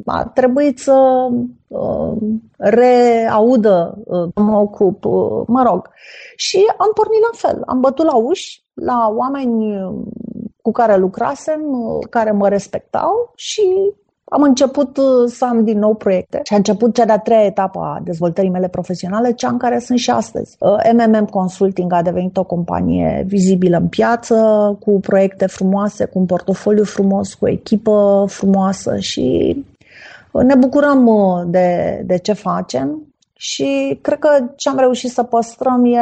a 0.05 0.25
trebuit 0.35 0.79
să 0.79 1.29
uh, 1.67 2.13
reaudă 2.57 3.99
uh, 4.05 4.29
mă 4.35 4.59
ocup, 4.59 5.05
uh, 5.05 5.43
mă 5.47 5.63
rog. 5.67 5.89
Și 6.37 6.65
am 6.77 6.91
pornit 6.95 7.21
la 7.21 7.49
fel. 7.49 7.63
Am 7.67 7.81
bătut 7.81 8.05
la 8.05 8.17
uși, 8.17 8.65
la 8.75 9.13
oameni 9.17 9.77
cu 10.69 10.75
care 10.75 10.97
lucrasem, 10.97 11.61
care 12.11 12.31
mă 12.31 12.49
respectau 12.49 13.33
și 13.35 13.63
am 14.25 14.43
început 14.43 14.97
uh, 14.97 15.05
să 15.27 15.45
am 15.45 15.65
din 15.65 15.79
nou 15.79 15.95
proiecte 15.95 16.41
și 16.45 16.53
a 16.53 16.57
început 16.57 16.95
cea 16.95 17.05
de-a 17.05 17.19
treia 17.19 17.45
etapă 17.45 17.79
a 17.79 18.01
dezvoltării 18.05 18.51
mele 18.51 18.69
profesionale, 18.69 19.33
cea 19.33 19.49
în 19.49 19.57
care 19.59 19.79
sunt 19.79 19.99
și 19.99 20.11
astăzi. 20.11 20.57
MMM 20.93 21.23
uh, 21.23 21.29
Consulting 21.31 21.93
a 21.93 22.03
devenit 22.03 22.37
o 22.37 22.45
companie 22.45 23.25
vizibilă 23.27 23.77
în 23.77 23.89
piață, 23.89 24.37
cu 24.81 25.01
proiecte 25.01 25.47
frumoase, 25.47 26.05
cu 26.05 26.19
un 26.19 26.27
portofoliu 26.27 26.85
frumos, 26.85 27.35
cu 27.35 27.45
o 27.45 27.49
echipă 27.49 28.25
frumoasă 28.29 28.99
și 28.99 29.57
uh, 30.31 30.43
ne 30.43 30.55
bucurăm 30.55 31.11
de, 31.47 32.03
de 32.07 32.19
ce 32.19 32.33
facem 32.33 33.03
și 33.33 33.99
cred 34.03 34.19
că 34.19 34.29
ce 34.57 34.69
am 34.69 34.79
reușit 34.79 35.11
să 35.11 35.23
păstrăm 35.23 35.85
e 35.85 35.99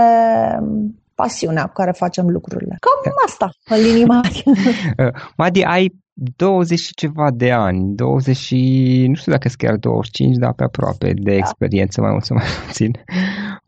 pasiunea 1.16 1.66
cu 1.66 1.72
care 1.72 1.90
facem 1.90 2.26
lucrurile. 2.28 2.76
Cam 2.80 3.12
asta, 3.26 3.50
în 3.64 3.80
linii 3.82 4.04
mari. 4.04 4.44
Madi, 5.38 5.62
ai 5.62 6.04
20 6.36 6.78
și 6.78 6.94
ceva 6.94 7.30
de 7.34 7.50
ani, 7.50 7.94
20 7.94 8.36
și, 8.36 9.04
nu 9.08 9.14
știu 9.14 9.32
dacă 9.32 9.48
sunt 9.48 9.60
chiar 9.60 9.76
25, 9.76 10.36
dar 10.36 10.52
pe 10.52 10.64
aproape 10.64 11.12
de 11.12 11.30
da. 11.30 11.36
experiență, 11.36 12.00
mai 12.00 12.10
mult 12.10 12.24
sau 12.24 12.36
mai 12.36 12.46
puțin. 12.66 12.90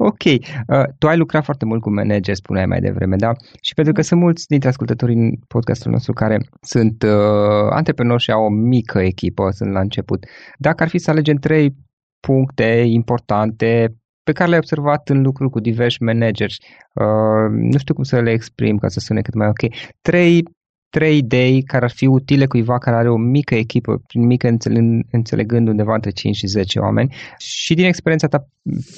Ok, 0.01 0.25
uh, 0.25 0.85
tu 0.99 1.07
ai 1.07 1.17
lucrat 1.17 1.45
foarte 1.45 1.65
mult 1.65 1.81
cu 1.81 1.91
manager, 1.91 2.35
spuneai 2.35 2.67
mai 2.67 2.81
devreme, 2.81 3.17
da? 3.17 3.33
Și 3.61 3.75
pentru 3.75 3.93
că 3.93 4.03
sunt 4.03 4.21
mulți 4.21 4.47
dintre 4.47 4.69
ascultătorii 4.69 5.17
în 5.17 5.31
podcastul 5.49 5.91
nostru 5.91 6.13
care 6.13 6.39
sunt 6.61 7.03
uh, 7.03 7.71
antreprenori 7.71 8.23
și 8.23 8.31
au 8.31 8.45
o 8.45 8.49
mică 8.49 8.99
echipă, 8.99 9.51
sunt 9.51 9.73
la 9.73 9.81
început. 9.81 10.27
Dacă 10.59 10.83
ar 10.83 10.89
fi 10.89 10.99
să 10.99 11.11
alegem 11.11 11.37
trei 11.37 11.75
puncte 12.21 12.85
importante 12.87 13.98
pe 14.29 14.35
care 14.35 14.49
le-ai 14.49 14.61
observat 14.65 15.09
în 15.09 15.23
lucruri 15.23 15.51
cu 15.51 15.61
diversi 15.61 16.03
manageri, 16.03 16.57
uh, 16.95 17.49
nu 17.51 17.79
știu 17.79 17.95
cum 17.95 18.05
să 18.05 18.21
le 18.21 18.31
exprim 18.31 18.77
ca 18.77 18.89
să 18.89 19.01
sune 19.01 19.21
cât 19.21 19.35
mai 19.35 19.49
ok, 19.49 19.75
trei 20.01 20.43
trei 20.91 21.17
idei 21.17 21.63
care 21.63 21.85
ar 21.85 21.91
fi 21.91 22.07
utile 22.07 22.47
cuiva 22.47 22.79
care 22.79 22.97
are 22.97 23.11
o 23.11 23.17
mică 23.17 23.55
echipă, 23.55 24.03
prin 24.07 24.27
mică 24.27 24.49
înțelegând 25.11 25.69
undeva 25.69 25.95
între 25.95 26.11
5 26.11 26.37
și 26.37 26.47
10 26.47 26.79
oameni 26.79 27.15
și 27.39 27.75
din 27.75 27.85
experiența 27.85 28.27
ta 28.27 28.49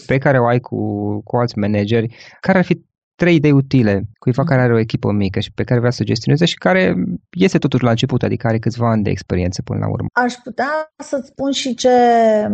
pe 0.06 0.18
care 0.18 0.38
o 0.38 0.46
ai 0.46 0.60
cu, 0.60 0.76
cu 1.22 1.36
alți 1.36 1.58
manageri, 1.58 2.16
care 2.40 2.58
ar 2.58 2.64
fi 2.64 2.84
trei 3.14 3.34
idei 3.34 3.52
utile 3.52 4.02
cuiva 4.18 4.44
care 4.44 4.60
are 4.60 4.72
o 4.72 4.78
echipă 4.78 5.12
mică 5.12 5.40
și 5.40 5.52
pe 5.52 5.64
care 5.64 5.80
vrea 5.80 5.90
să 5.90 6.04
gestioneze 6.04 6.44
și 6.44 6.54
care 6.54 6.94
este 7.30 7.58
totuși 7.58 7.84
la 7.84 7.90
început, 7.90 8.22
adică 8.22 8.46
are 8.46 8.58
câțiva 8.58 8.90
ani 8.90 9.02
de 9.02 9.10
experiență 9.10 9.62
până 9.62 9.78
la 9.78 9.88
urmă. 9.88 10.06
Aș 10.12 10.34
putea 10.34 10.92
să-ți 10.96 11.26
spun 11.26 11.50
și 11.52 11.74
ce 11.74 11.88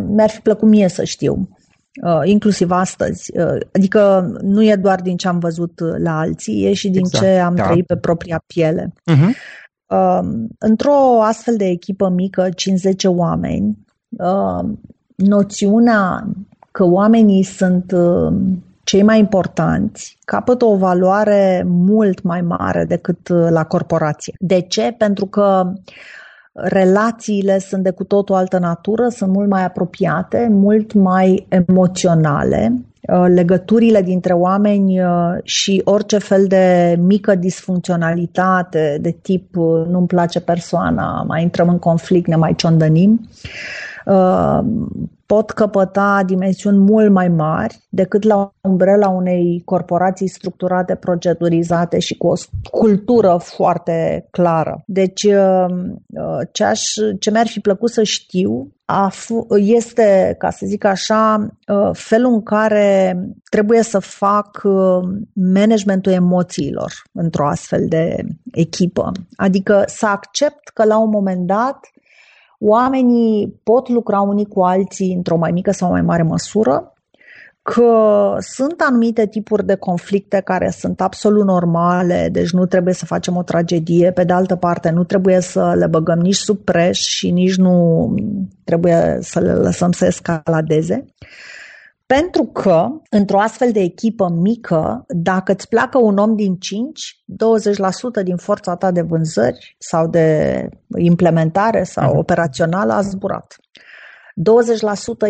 mi-ar 0.07 0.29
fi 0.29 0.39
plăcut 0.39 0.67
mie 0.67 0.87
să 0.87 1.03
știu. 1.03 1.49
Uh, 2.03 2.21
inclusiv 2.23 2.71
astăzi. 2.71 3.37
Uh, 3.37 3.59
adică 3.73 4.31
nu 4.41 4.63
e 4.63 4.75
doar 4.75 5.01
din 5.01 5.17
ce 5.17 5.27
am 5.27 5.39
văzut 5.39 5.79
uh, 5.79 5.95
la 5.97 6.19
alții, 6.19 6.65
e 6.65 6.73
și 6.73 6.89
din 6.89 6.99
exact, 7.05 7.23
ce 7.23 7.39
am 7.39 7.55
da. 7.55 7.63
trăit 7.63 7.85
pe 7.85 7.95
propria 7.95 8.43
piele. 8.47 8.93
Uh-huh. 9.11 9.55
Într-o 10.57 11.21
astfel 11.21 11.55
de 11.57 11.65
echipă 11.65 12.09
mică, 12.09 12.49
50 12.55 13.03
oameni, 13.05 13.77
noțiunea 15.15 16.27
că 16.71 16.83
oamenii 16.85 17.43
sunt 17.43 17.93
cei 18.83 19.03
mai 19.03 19.19
importanți 19.19 20.17
capătă 20.25 20.65
o 20.65 20.75
valoare 20.75 21.63
mult 21.67 22.21
mai 22.21 22.41
mare 22.41 22.85
decât 22.85 23.27
la 23.27 23.63
corporație. 23.63 24.33
De 24.39 24.61
ce? 24.61 24.95
Pentru 24.97 25.25
că 25.25 25.63
uh, 25.65 25.73
relațiile 26.57 27.59
sunt 27.59 27.83
de 27.83 27.91
cu 27.91 28.03
tot 28.03 28.29
o 28.29 28.35
altă 28.35 28.57
natură, 28.57 29.07
sunt 29.07 29.31
mult 29.31 29.49
mai 29.49 29.65
apropiate, 29.65 30.47
mult 30.51 30.93
mai 30.93 31.45
emoționale. 31.49 32.73
Uh, 33.01 33.25
legăturile 33.27 34.01
dintre 34.01 34.33
oameni 34.33 35.01
uh, 35.01 35.09
și 35.43 35.81
orice 35.85 36.17
fel 36.17 36.47
de 36.47 36.97
mică 36.99 37.35
disfuncționalitate 37.35 38.97
de 39.01 39.11
tip 39.21 39.55
uh, 39.55 39.85
nu-mi 39.87 40.07
place 40.07 40.39
persoana, 40.39 41.23
mai 41.27 41.41
intrăm 41.41 41.69
în 41.69 41.79
conflict, 41.79 42.27
ne 42.27 42.35
mai 42.35 42.55
ciondănim, 42.55 43.29
pot 45.27 45.51
căpăta 45.51 46.23
dimensiuni 46.25 46.77
mult 46.77 47.11
mai 47.11 47.27
mari 47.27 47.79
decât 47.89 48.23
la 48.23 48.53
umbrela 48.61 49.09
unei 49.09 49.61
corporații 49.65 50.27
structurate, 50.27 50.95
procedurizate 50.95 51.99
și 51.99 52.17
cu 52.17 52.27
o 52.27 52.33
cultură 52.71 53.37
foarte 53.41 54.27
clară. 54.31 54.83
Deci, 54.85 55.23
uh, 55.23 55.65
uh, 56.07 56.47
ce, 56.51 56.63
aș, 56.63 56.93
ce 57.19 57.31
mi-ar 57.31 57.47
fi 57.47 57.59
plăcut 57.59 57.89
să 57.89 58.03
știu 58.03 58.71
este, 59.55 60.35
ca 60.37 60.49
să 60.49 60.65
zic 60.65 60.83
așa, 60.83 61.47
uh, 61.67 61.89
felul 61.93 62.33
în 62.33 62.43
care 62.43 63.17
trebuie 63.49 63.81
să 63.81 63.99
fac 63.99 64.61
managementul 65.33 66.11
emoțiilor 66.11 66.91
într-o 67.11 67.47
astfel 67.47 67.85
de 67.87 68.15
echipă. 68.51 69.11
Adică 69.35 69.83
să 69.87 70.07
accept 70.07 70.69
că 70.69 70.83
la 70.85 70.97
un 70.97 71.09
moment 71.09 71.47
dat 71.47 71.79
Oamenii 72.59 73.59
pot 73.63 73.89
lucra 73.89 74.21
unii 74.21 74.45
cu 74.45 74.61
alții 74.61 75.13
într-o 75.13 75.37
mai 75.37 75.51
mică 75.51 75.71
sau 75.71 75.89
mai 75.89 76.01
mare 76.01 76.23
măsură, 76.23 76.91
că 77.61 78.35
sunt 78.39 78.81
anumite 78.87 79.27
tipuri 79.27 79.65
de 79.65 79.75
conflicte 79.75 80.41
care 80.43 80.69
sunt 80.69 81.01
absolut 81.01 81.45
normale, 81.45 82.29
deci 82.31 82.51
nu 82.51 82.65
trebuie 82.65 82.93
să 82.93 83.05
facem 83.05 83.35
o 83.35 83.43
tragedie, 83.43 84.11
pe 84.11 84.23
de 84.23 84.33
altă 84.33 84.55
parte 84.55 84.89
nu 84.89 85.03
trebuie 85.03 85.39
să 85.39 85.73
le 85.77 85.87
băgăm 85.87 86.19
nici 86.19 86.35
sub 86.35 86.57
preș 86.57 86.99
și 86.99 87.31
nici 87.31 87.55
nu 87.55 88.07
trebuie 88.63 89.17
să 89.21 89.39
le 89.39 89.53
lăsăm 89.53 89.91
să 89.91 90.05
escaladeze. 90.05 91.05
Pentru 92.07 92.43
că, 92.43 92.87
într-o 93.09 93.39
astfel 93.39 93.71
de 93.71 93.79
echipă 93.79 94.29
mică, 94.29 95.05
dacă 95.07 95.51
îți 95.51 95.67
pleacă 95.67 95.97
un 95.97 96.17
om 96.17 96.35
din 96.35 96.55
5, 96.55 97.23
20% 98.21 98.23
din 98.23 98.37
forța 98.37 98.75
ta 98.75 98.91
de 98.91 99.01
vânzări 99.01 99.75
sau 99.79 100.07
de 100.07 100.69
implementare 100.97 101.83
sau 101.83 102.13
uh-huh. 102.13 102.17
operațională 102.17 102.93
a 102.93 103.01
zburat. 103.01 103.55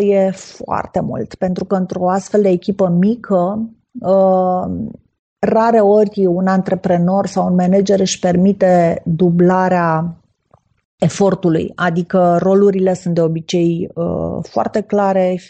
e 0.00 0.30
foarte 0.30 1.00
mult, 1.00 1.34
pentru 1.34 1.64
că 1.64 1.74
într-o 1.74 2.10
astfel 2.10 2.42
de 2.42 2.48
echipă 2.48 2.88
mică, 2.88 3.70
uh, 4.00 4.64
rare 5.38 5.80
ori 5.80 6.26
un 6.26 6.46
antreprenor 6.46 7.26
sau 7.26 7.46
un 7.46 7.54
manager 7.54 8.00
își 8.00 8.18
permite 8.18 9.02
dublarea 9.04 10.16
efortului, 10.98 11.72
adică 11.74 12.38
rolurile 12.40 12.94
sunt 12.94 13.14
de 13.14 13.20
obicei 13.20 13.90
uh, 13.94 14.38
foarte 14.42 14.80
clare, 14.80 15.40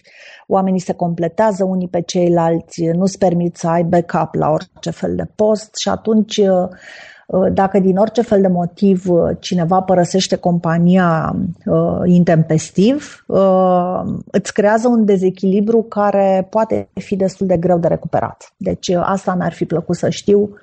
oamenii 0.47 0.81
se 0.81 0.93
completează 0.93 1.65
unii 1.65 1.89
pe 1.89 2.01
ceilalți, 2.01 2.85
nu-ți 2.85 3.19
permit 3.19 3.57
să 3.57 3.69
ai 3.69 3.83
backup 3.83 4.35
la 4.35 4.51
orice 4.51 4.91
fel 4.91 5.15
de 5.17 5.29
post 5.35 5.77
și 5.77 5.89
atunci 5.89 6.37
uh, 6.37 6.69
uh, 7.27 7.53
dacă 7.53 7.79
din 7.79 7.97
orice 7.97 8.23
fel 8.23 8.41
de 8.41 8.49
motiv 8.49 9.11
uh, 9.11 9.37
cineva 9.39 9.81
părăsește 9.81 10.37
compania 10.37 11.37
uh, 11.65 12.01
intempestiv, 12.05 13.25
uh, 13.27 14.01
îți 14.31 14.53
creează 14.53 14.89
un 14.89 15.05
dezechilibru 15.05 15.83
care 15.83 16.47
poate 16.51 16.89
fi 16.95 17.17
destul 17.17 17.47
de 17.47 17.57
greu 17.57 17.79
de 17.79 17.89
recuperat. 17.89 18.53
Deci 18.57 18.91
asta 18.91 19.35
mi-ar 19.35 19.53
fi 19.53 19.65
plăcut 19.65 19.97
să 19.97 20.09
știu 20.09 20.41
Uh, 20.41 20.57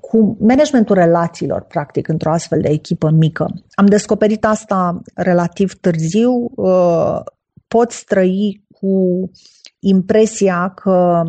cu 0.00 0.36
managementul 0.40 0.94
relațiilor, 0.94 1.60
practic, 1.60 2.08
într-o 2.08 2.32
astfel 2.32 2.60
de 2.60 2.68
echipă 2.68 3.10
mică. 3.10 3.46
Am 3.70 3.86
descoperit 3.86 4.44
asta 4.44 5.02
relativ 5.14 5.74
târziu. 5.74 6.50
Uh, 6.54 7.20
poți 7.68 8.04
trăi 8.04 8.64
cu 8.80 9.30
impresia 9.78 10.72
că 10.74 11.22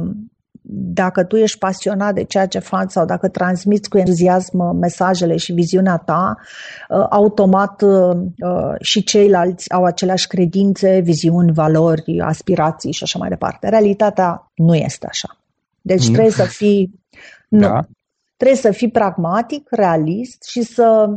dacă 0.73 1.23
tu 1.23 1.35
ești 1.35 1.57
pasionat 1.57 2.13
de 2.13 2.23
ceea 2.23 2.45
ce 2.45 2.59
faci 2.59 2.91
sau 2.91 3.05
dacă 3.05 3.27
transmiți 3.27 3.89
cu 3.89 3.97
entuziasm 3.97 4.77
mesajele 4.79 5.37
și 5.37 5.53
viziunea 5.53 5.97
ta, 5.97 6.35
uh, 6.89 7.05
automat 7.09 7.83
și 8.79 9.03
ceilalți 9.03 9.71
au 9.71 9.83
aceleași 9.83 10.27
credințe, 10.27 10.99
viziuni, 10.99 11.53
valori, 11.53 12.19
aspirații 12.19 12.91
și 12.91 13.03
așa 13.03 13.19
mai 13.19 13.29
departe. 13.29 13.69
Realitatea 13.69 14.51
nu 14.55 14.75
este 14.75 15.07
așa. 15.09 15.37
Deci 15.81 16.07
mm. 16.07 16.13
trebuie 16.13 16.31
să 16.31 16.43
fii. 16.43 16.99
Nu. 17.47 17.59
Da. 17.59 17.79
Trebuie 18.41 18.61
să 18.61 18.71
fii 18.71 18.89
pragmatic, 18.89 19.67
realist 19.69 20.43
și 20.43 20.61
să 20.61 21.09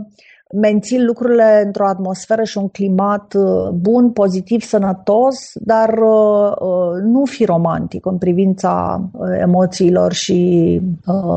menții 0.52 1.02
lucrurile 1.02 1.62
într-o 1.64 1.86
atmosferă 1.86 2.42
și 2.42 2.58
un 2.58 2.68
climat 2.68 3.34
uh, 3.34 3.68
bun, 3.68 4.10
pozitiv, 4.10 4.62
sănătos, 4.62 5.52
dar 5.54 5.88
uh, 5.88 6.52
uh, 6.58 7.02
nu 7.02 7.24
fi 7.24 7.44
romantic 7.44 8.06
în 8.06 8.18
privința 8.18 9.02
emoțiilor 9.40 10.12
și 10.12 10.80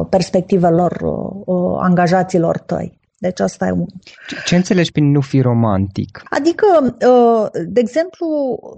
perspectivelor 0.10 1.04
angajaților 1.80 2.58
tăi. 2.58 2.98
Deci 3.20 3.40
asta 3.40 3.68
e 3.68 3.72
un... 3.72 3.86
Ce, 4.28 4.36
ce 4.46 4.56
înțelegi 4.56 4.92
prin 4.92 5.12
nu 5.12 5.22
fi 5.22 5.42
romantic? 5.42 6.24
Adică, 6.30 6.96
uh, 7.08 7.48
de 7.68 7.80
exemplu, 7.80 8.28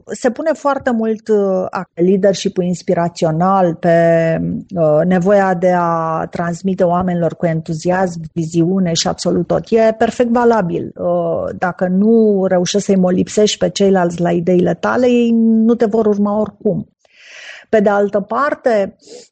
se 0.06 0.32
pune 0.32 0.52
foarte 0.54 0.92
mult 0.92 1.28
uh, 1.28 1.82
leadership 1.94 2.58
inspirațional 2.58 3.76
pe 3.76 4.38
uh, 4.76 5.06
nevoia 5.06 5.54
de 5.54 5.74
a 5.76 6.26
transmite 6.32 6.84
oamenilor 6.84 7.36
cu 7.36 7.46
entuziasm, 7.46 8.22
viziune 8.34 8.94
și 8.94 9.08
absolut 9.08 9.48
tot. 9.48 9.64
E 9.70 9.96
perfect 9.98 10.30
valabil. 10.30 10.94
Dacă 11.58 11.88
nu 11.88 12.46
reușești 12.48 12.86
să-i 12.86 12.96
molipsești 12.96 13.58
pe 13.58 13.70
ceilalți 13.70 14.22
la 14.22 14.32
ideile 14.32 14.74
tale, 14.74 15.08
ei 15.08 15.32
nu 15.36 15.76
te 15.76 15.86
vor 15.86 16.06
urma 16.06 16.40
oricum. 16.40 16.88
Pe 17.70 17.80
de 17.80 17.90
altă 17.90 18.20
parte, 18.20 18.96
Uh, 18.96 19.29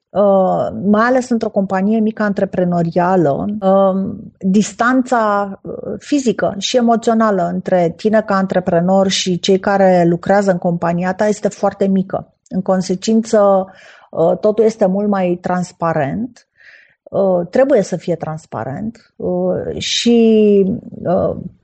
mai 0.84 1.06
ales 1.06 1.30
într-o 1.30 1.50
companie 1.50 2.00
mică 2.00 2.24
antreprenorială, 2.24 3.46
uh, 3.60 4.16
distanța 4.40 5.60
uh, 5.62 5.74
fizică 5.98 6.56
și 6.58 6.78
emoțională 6.78 7.50
între 7.54 7.94
tine 7.96 8.22
ca 8.22 8.36
antreprenor 8.36 9.08
și 9.08 9.40
cei 9.40 9.60
care 9.60 10.06
lucrează 10.08 10.52
în 10.52 10.58
compania 10.58 11.14
ta 11.14 11.28
este 11.28 11.48
foarte 11.48 11.88
mică. 11.88 12.34
În 12.50 12.62
consecință, 12.62 13.68
totul 14.40 14.64
este 14.64 14.86
mult 14.86 15.08
mai 15.08 15.38
transparent 15.42 16.48
trebuie 17.50 17.82
să 17.82 17.96
fie 17.96 18.16
transparent 18.16 19.14
și 19.78 20.66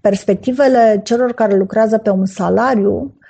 perspectivele 0.01 1.01
celor 1.03 1.31
care 1.31 1.55
lucrează 1.55 1.97
pe 1.97 2.09
un 2.09 2.25
salariu 2.25 2.99
Uh, 3.03 3.22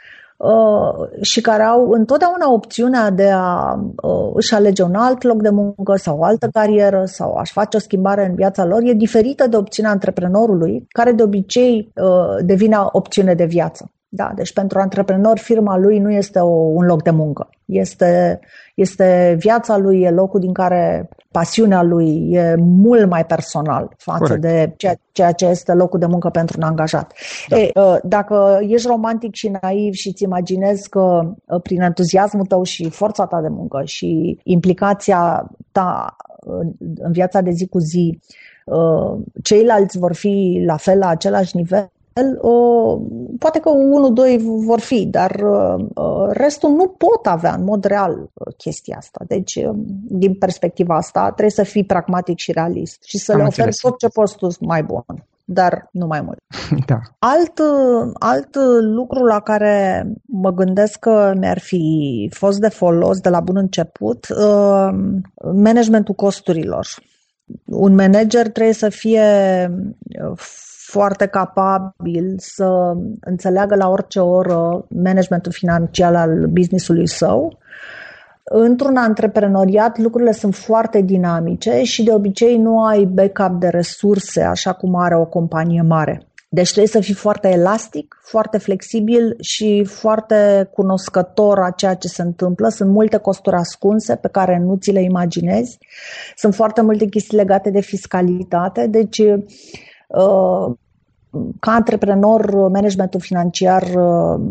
și 1.21 1.41
care 1.41 1.63
au 1.63 1.89
întotdeauna 1.89 2.51
opțiunea 2.51 3.09
de 3.09 3.29
a 3.33 3.79
uh, 4.01 4.31
își 4.33 4.53
alege 4.53 4.83
un 4.83 4.95
alt 4.95 5.23
loc 5.23 5.41
de 5.41 5.49
muncă 5.49 5.95
sau 5.95 6.17
o 6.17 6.23
altă 6.23 6.47
carieră 6.51 7.03
sau 7.05 7.33
a-și 7.35 7.51
face 7.51 7.77
o 7.77 7.79
schimbare 7.79 8.25
în 8.25 8.35
viața 8.35 8.65
lor, 8.65 8.81
e 8.83 8.93
diferită 8.93 9.47
de 9.47 9.57
opțiunea 9.57 9.91
antreprenorului, 9.91 10.85
care 10.87 11.11
de 11.11 11.23
obicei 11.23 11.91
uh, 11.95 12.45
devine 12.45 12.77
opțiune 12.91 13.33
de 13.33 13.45
viață. 13.45 13.91
Da, 14.15 14.31
deci 14.35 14.53
pentru 14.53 14.79
antreprenor 14.79 15.37
firma 15.37 15.77
lui 15.77 15.99
nu 15.99 16.11
este 16.11 16.39
o, 16.39 16.49
un 16.49 16.85
loc 16.85 17.03
de 17.03 17.09
muncă. 17.09 17.49
Este, 17.65 18.39
este 18.75 19.35
viața 19.39 19.77
lui, 19.77 20.01
e 20.01 20.09
locul 20.09 20.39
din 20.39 20.53
care 20.53 21.09
pasiunea 21.31 21.81
lui 21.81 22.31
e 22.31 22.55
mult 22.57 23.09
mai 23.09 23.25
personal 23.25 23.93
față 23.97 24.19
Corect. 24.19 24.41
de 24.41 24.73
ceea, 24.77 24.95
ceea 25.11 25.31
ce 25.31 25.45
este 25.45 25.73
locul 25.73 25.99
de 25.99 26.05
muncă 26.05 26.29
pentru 26.29 26.55
un 26.57 26.63
angajat. 26.63 27.13
Da. 27.47 27.59
E, 27.59 27.71
ă, 27.75 27.99
dacă 28.03 28.59
ești 28.61 28.87
romantic 28.87 29.33
și 29.33 29.51
naiv 29.61 29.93
și 29.93 30.07
îți 30.07 30.23
imaginezi 30.23 30.89
că 30.89 31.21
ă, 31.49 31.59
prin 31.59 31.81
entuziasmul 31.81 32.45
tău 32.45 32.63
și 32.63 32.89
forța 32.89 33.25
ta 33.25 33.41
de 33.41 33.49
muncă 33.49 33.81
și 33.85 34.39
implicația 34.43 35.51
ta 35.71 36.15
în 36.97 37.11
viața 37.11 37.41
de 37.41 37.51
zi 37.51 37.67
cu 37.67 37.79
zi, 37.79 38.19
ă, 38.67 39.17
ceilalți 39.43 39.97
vor 39.97 40.13
fi 40.13 40.63
la 40.65 40.77
fel 40.77 40.97
la 40.97 41.07
același 41.07 41.55
nivel, 41.55 41.91
uh, 42.41 43.01
poate 43.39 43.59
că 43.59 43.69
unul, 43.69 44.13
doi 44.13 44.39
vor 44.43 44.79
fi, 44.79 45.05
dar 45.05 45.31
uh, 45.31 46.29
restul 46.29 46.69
nu 46.69 46.87
pot 46.87 47.25
avea 47.25 47.53
în 47.53 47.63
mod 47.63 47.83
real 47.83 48.11
uh, 48.33 48.53
chestia 48.57 48.95
asta. 48.97 49.23
Deci, 49.27 49.55
uh, 49.55 49.75
din 50.07 50.33
perspectiva 50.33 50.95
asta, 50.95 51.23
trebuie 51.25 51.49
să 51.49 51.63
fii 51.63 51.85
pragmatic 51.85 52.37
și 52.37 52.51
realist 52.51 53.03
și 53.03 53.17
să 53.17 53.31
Am 53.31 53.37
le 53.37 53.43
oferi 53.43 53.75
tot 53.81 53.97
ce 53.97 54.07
poți 54.07 54.35
tu 54.35 54.47
mai 54.59 54.83
bun 54.83 55.03
dar 55.45 55.87
nu 55.91 56.05
mai 56.05 56.21
mult. 56.21 56.39
Da. 56.85 56.99
Alt, 57.19 57.59
alt 58.13 58.55
lucru 58.79 59.23
la 59.23 59.39
care 59.39 60.05
mă 60.25 60.51
gândesc 60.51 60.99
că 60.99 61.33
mi-ar 61.37 61.59
fi 61.59 62.29
fost 62.33 62.59
de 62.59 62.69
folos 62.69 63.19
de 63.19 63.29
la 63.29 63.39
bun 63.39 63.57
început, 63.57 64.27
uh, 64.29 64.89
managementul 65.53 66.13
costurilor. 66.13 66.87
Un 67.65 67.95
manager 67.95 68.49
trebuie 68.49 68.73
să 68.73 68.89
fie 68.89 69.21
uh, 70.29 70.37
foarte 70.93 71.25
capabil 71.25 72.35
să 72.37 72.93
înțeleagă 73.19 73.75
la 73.75 73.89
orice 73.89 74.19
oră 74.19 74.85
managementul 74.89 75.51
financiar 75.51 76.15
al 76.15 76.47
businessului 76.47 77.07
său. 77.07 77.57
Într-un 78.43 78.95
antreprenoriat 78.95 79.97
lucrurile 79.97 80.31
sunt 80.31 80.55
foarte 80.55 81.01
dinamice 81.01 81.81
și 81.83 82.03
de 82.03 82.13
obicei 82.13 82.57
nu 82.57 82.83
ai 82.83 83.03
backup 83.05 83.59
de 83.59 83.67
resurse 83.67 84.41
așa 84.41 84.73
cum 84.73 84.95
are 84.95 85.15
o 85.15 85.25
companie 85.25 85.81
mare. 85.81 86.27
Deci 86.49 86.67
trebuie 86.67 86.87
să 86.87 86.99
fii 86.99 87.13
foarte 87.13 87.47
elastic, 87.47 88.19
foarte 88.21 88.57
flexibil 88.57 89.35
și 89.41 89.83
foarte 89.83 90.69
cunoscător 90.73 91.59
a 91.59 91.69
ceea 91.69 91.93
ce 91.93 92.07
se 92.07 92.21
întâmplă. 92.21 92.69
Sunt 92.69 92.89
multe 92.89 93.17
costuri 93.17 93.55
ascunse 93.55 94.15
pe 94.15 94.27
care 94.27 94.57
nu 94.57 94.75
ți 94.75 94.91
le 94.91 95.01
imaginezi. 95.01 95.77
Sunt 96.35 96.55
foarte 96.55 96.81
multe 96.81 97.05
chestii 97.05 97.37
legate 97.37 97.69
de 97.69 97.81
fiscalitate. 97.81 98.87
Deci 98.87 99.17
uh, 99.17 100.73
ca 101.59 101.71
antreprenor, 101.71 102.55
managementul 102.55 103.19
financiar 103.19 103.83
uh, 103.95 104.41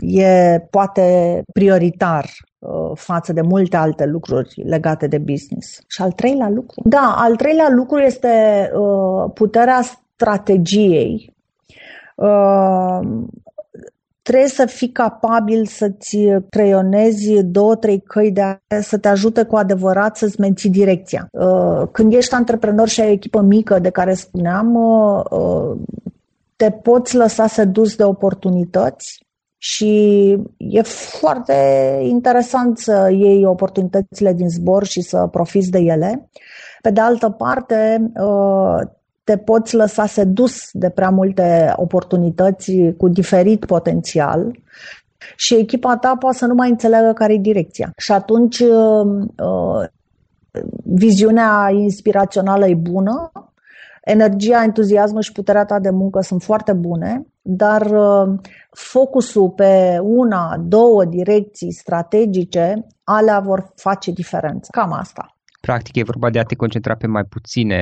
e 0.00 0.58
poate 0.70 1.42
prioritar 1.52 2.30
uh, 2.58 2.90
față 2.94 3.32
de 3.32 3.40
multe 3.40 3.76
alte 3.76 4.04
lucruri 4.04 4.62
legate 4.64 5.06
de 5.06 5.18
business. 5.18 5.80
Și 5.86 6.02
al 6.02 6.12
treilea 6.12 6.48
lucru? 6.48 6.82
Da, 6.84 7.14
al 7.16 7.36
treilea 7.36 7.68
lucru 7.70 7.98
este 7.98 8.28
uh, 8.74 9.30
puterea 9.34 9.80
strategiei. 9.82 11.32
Trebuie 14.22 14.48
să 14.48 14.66
fii 14.66 14.92
capabil 14.92 15.66
să-ți 15.66 16.18
creionezi 16.50 17.42
două, 17.42 17.76
trei 17.76 18.00
căi 18.00 18.30
de 18.30 18.40
a, 18.40 18.58
să 18.80 18.98
te 18.98 19.08
ajute 19.08 19.42
cu 19.42 19.56
adevărat 19.56 20.16
să-ți 20.16 20.40
menții 20.40 20.70
direcția. 20.70 21.28
Când 21.92 22.12
ești 22.12 22.34
antreprenor 22.34 22.88
și 22.88 23.00
ai 23.00 23.08
o 23.08 23.10
echipă 23.10 23.40
mică 23.40 23.78
de 23.78 23.90
care 23.90 24.14
spuneam, 24.14 24.78
te 26.64 26.70
poți 26.70 27.16
lăsa 27.16 27.46
sedus 27.46 27.96
de 27.96 28.04
oportunități 28.04 29.26
și 29.58 30.28
e 30.56 30.82
foarte 30.82 31.54
interesant 32.02 32.78
să 32.78 33.10
iei 33.12 33.44
oportunitățile 33.44 34.32
din 34.32 34.48
zbor 34.48 34.84
și 34.84 35.00
să 35.00 35.26
profiți 35.30 35.70
de 35.70 35.78
ele. 35.78 36.28
Pe 36.80 36.90
de 36.90 37.00
altă 37.00 37.30
parte, 37.30 38.10
uh, 38.20 38.80
te 39.24 39.36
poți 39.36 39.74
lăsa 39.74 40.06
sedus 40.06 40.68
de 40.72 40.90
prea 40.90 41.10
multe 41.10 41.72
oportunități 41.76 42.72
cu 42.96 43.08
diferit 43.08 43.64
potențial 43.64 44.58
și 45.36 45.54
echipa 45.54 45.96
ta 45.96 46.16
poate 46.18 46.36
să 46.36 46.46
nu 46.46 46.54
mai 46.54 46.68
înțeleagă 46.68 47.12
care 47.12 47.32
e 47.32 47.38
direcția. 47.38 47.90
Și 47.96 48.12
atunci 48.12 48.58
uh, 48.58 49.06
uh, 49.38 49.88
viziunea 50.84 51.70
inspirațională 51.72 52.66
e 52.66 52.74
bună, 52.74 53.32
energia, 54.04 54.62
entuziasmul 54.62 55.20
și 55.20 55.32
puterea 55.32 55.64
ta 55.64 55.78
de 55.78 55.90
muncă 55.90 56.20
sunt 56.20 56.42
foarte 56.42 56.72
bune, 56.72 57.26
dar 57.42 57.86
uh, 57.86 58.38
focusul 58.70 59.50
pe 59.50 59.98
una, 60.02 60.56
două 60.66 61.04
direcții 61.04 61.72
strategice, 61.72 62.86
alea 63.04 63.40
vor 63.40 63.72
face 63.74 64.10
diferența. 64.10 64.68
Cam 64.70 64.92
asta. 64.92 65.28
Practic 65.60 65.96
e 65.96 66.02
vorba 66.02 66.30
de 66.30 66.38
a 66.38 66.42
te 66.42 66.54
concentra 66.54 66.94
pe 66.94 67.06
mai 67.06 67.24
puține, 67.24 67.80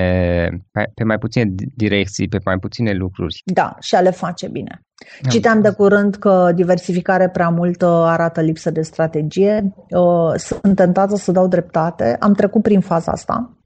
pe 0.95 1.05
mai 1.05 1.19
puține 1.19 1.55
direcții, 1.77 2.29
pe 2.29 2.39
mai 2.45 2.59
puține 2.59 2.93
lucruri. 2.93 3.43
Da, 3.45 3.77
și 3.81 3.95
a 3.95 4.01
le 4.01 4.11
face 4.11 4.49
bine. 4.49 4.83
Am 5.23 5.31
Citeam 5.31 5.61
de 5.61 5.71
curând 5.71 6.15
că 6.15 6.53
diversificare 6.55 7.29
prea 7.29 7.49
multă 7.49 7.87
arată 7.87 8.41
lipsă 8.41 8.71
de 8.71 8.83
strategie. 8.83 9.75
Uh, 9.91 10.35
sunt 10.37 10.77
tentată 10.77 11.17
să 11.17 11.33
dau 11.33 11.49
dreptate. 11.49 12.17
Am 12.21 12.35
trecut 12.35 12.63
prin 12.63 12.81
faza 12.81 13.13
asta. 13.13 13.57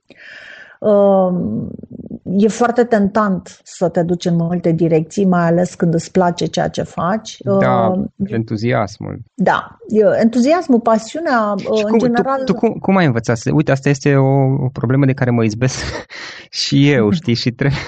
Uh, 2.26 2.44
e 2.44 2.48
foarte 2.48 2.84
tentant 2.84 3.60
să 3.62 3.88
te 3.88 4.02
duci 4.02 4.24
în 4.24 4.34
multe 4.36 4.72
direcții, 4.72 5.24
mai 5.24 5.46
ales 5.46 5.74
când 5.74 5.94
îți 5.94 6.10
place 6.10 6.46
ceea 6.46 6.68
ce 6.68 6.82
faci. 6.82 7.36
Da, 7.60 7.86
uh, 7.86 8.06
entuziasmul. 8.26 9.18
Da, 9.34 9.78
entuziasmul, 10.20 10.80
pasiunea, 10.80 11.54
și 11.56 11.82
în 11.84 11.90
cum, 11.90 11.98
general. 11.98 12.38
Tu, 12.38 12.52
tu 12.52 12.54
cum, 12.54 12.72
cum 12.72 12.96
ai 12.96 13.06
învățat? 13.06 13.40
Uite, 13.52 13.70
asta 13.70 13.88
este 13.88 14.16
o, 14.16 14.64
o 14.64 14.68
problemă 14.72 15.04
de 15.06 15.12
care 15.12 15.30
mă 15.30 15.44
izbesc 15.44 16.06
și 16.62 16.90
eu, 16.90 17.10
știi, 17.20 17.34
și 17.34 17.50
trebuie, 17.50 17.80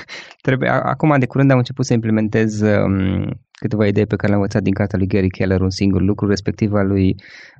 trebuie, 0.43 0.69
acum 0.69 1.19
de 1.19 1.27
curând 1.27 1.51
am 1.51 1.59
început 1.59 1.85
să 1.85 1.93
implementez 1.93 2.61
um, 2.61 3.31
câteva 3.51 3.87
idei 3.87 4.07
pe 4.07 4.17
care 4.17 4.29
le-am 4.29 4.41
învățat 4.41 4.63
din 4.63 4.73
cartea 4.73 4.99
lui 4.99 5.07
Gary 5.07 5.29
Keller, 5.31 5.61
un 5.61 5.71
singur 5.71 6.03
lucru, 6.03 6.29
respectiv 6.29 6.73
al 6.73 6.87
lui 6.87 7.15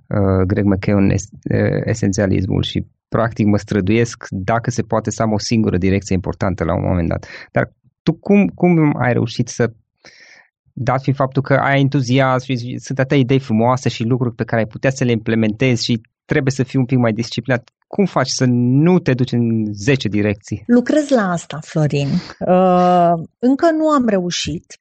uh, 0.07 0.47
Greg 0.47 0.65
McKeown, 0.65 1.11
es, 1.11 1.23
uh, 1.55 1.81
esențialismul 1.85 2.63
și 2.63 2.87
practic 3.09 3.47
mă 3.47 3.57
străduiesc 3.57 4.25
dacă 4.31 4.71
se 4.71 4.83
poate 4.83 5.11
să 5.11 5.23
am 5.23 5.33
o 5.33 5.39
singură 5.39 5.77
direcție 5.77 6.15
importantă 6.15 6.65
la 6.65 6.75
un 6.75 6.83
moment 6.83 7.09
dat. 7.09 7.27
Dar 7.53 7.73
tu 8.03 8.13
cum, 8.13 8.47
cum 8.47 8.97
ai 8.97 9.13
reușit 9.13 9.49
să 9.49 9.73
dat 10.73 11.03
fiind 11.03 11.19
faptul 11.19 11.43
că 11.43 11.55
ai 11.55 11.81
entuziasm 11.81 12.45
și 12.45 12.79
sunt 12.79 12.99
atâtea 12.99 13.17
idei 13.17 13.39
frumoase 13.39 13.89
și 13.89 14.03
lucruri 14.03 14.35
pe 14.35 14.45
care 14.45 14.61
ai 14.61 14.67
putea 14.67 14.91
să 14.91 15.05
le 15.05 15.11
implementezi 15.11 15.85
și 15.85 16.01
trebuie 16.25 16.53
să 16.53 16.63
fii 16.63 16.79
un 16.79 16.85
pic 16.85 16.99
mai 16.99 17.13
disciplinat. 17.13 17.71
Cum 17.87 18.05
faci 18.05 18.29
să 18.29 18.45
nu 18.85 18.99
te 18.99 19.15
duci 19.15 19.33
în 19.33 19.73
10 19.73 20.09
direcții? 20.09 20.63
Lucrez 20.67 21.09
la 21.09 21.31
asta, 21.31 21.59
Florin. 21.63 22.09
Uh, 22.39 23.13
încă 23.39 23.71
nu 23.71 23.89
am 23.89 24.09
reușit. 24.09 24.79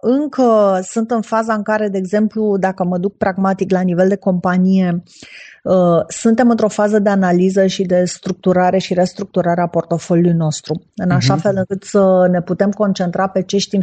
Încă 0.00 0.80
sunt 0.82 1.10
în 1.10 1.20
faza 1.20 1.54
în 1.54 1.62
care, 1.62 1.88
de 1.88 1.98
exemplu, 1.98 2.56
dacă 2.58 2.84
mă 2.84 2.98
duc 2.98 3.16
pragmatic 3.16 3.70
la 3.70 3.80
nivel 3.80 4.08
de 4.08 4.16
companie, 4.16 5.02
Uh, 5.62 6.02
suntem 6.08 6.50
într-o 6.50 6.68
fază 6.68 6.98
de 6.98 7.08
analiză 7.08 7.66
și 7.66 7.82
de 7.82 8.04
structurare 8.04 8.78
și 8.78 8.94
restructurare 8.94 9.60
a 9.60 9.66
portofoliului 9.66 10.32
nostru, 10.32 10.82
în 10.96 11.10
așa 11.10 11.36
uh-huh. 11.36 11.40
fel 11.40 11.54
încât 11.56 11.82
să 11.84 12.28
ne 12.30 12.40
putem 12.40 12.70
concentra 12.70 13.26
pe 13.26 13.42
ce 13.42 13.58
știm, 13.58 13.80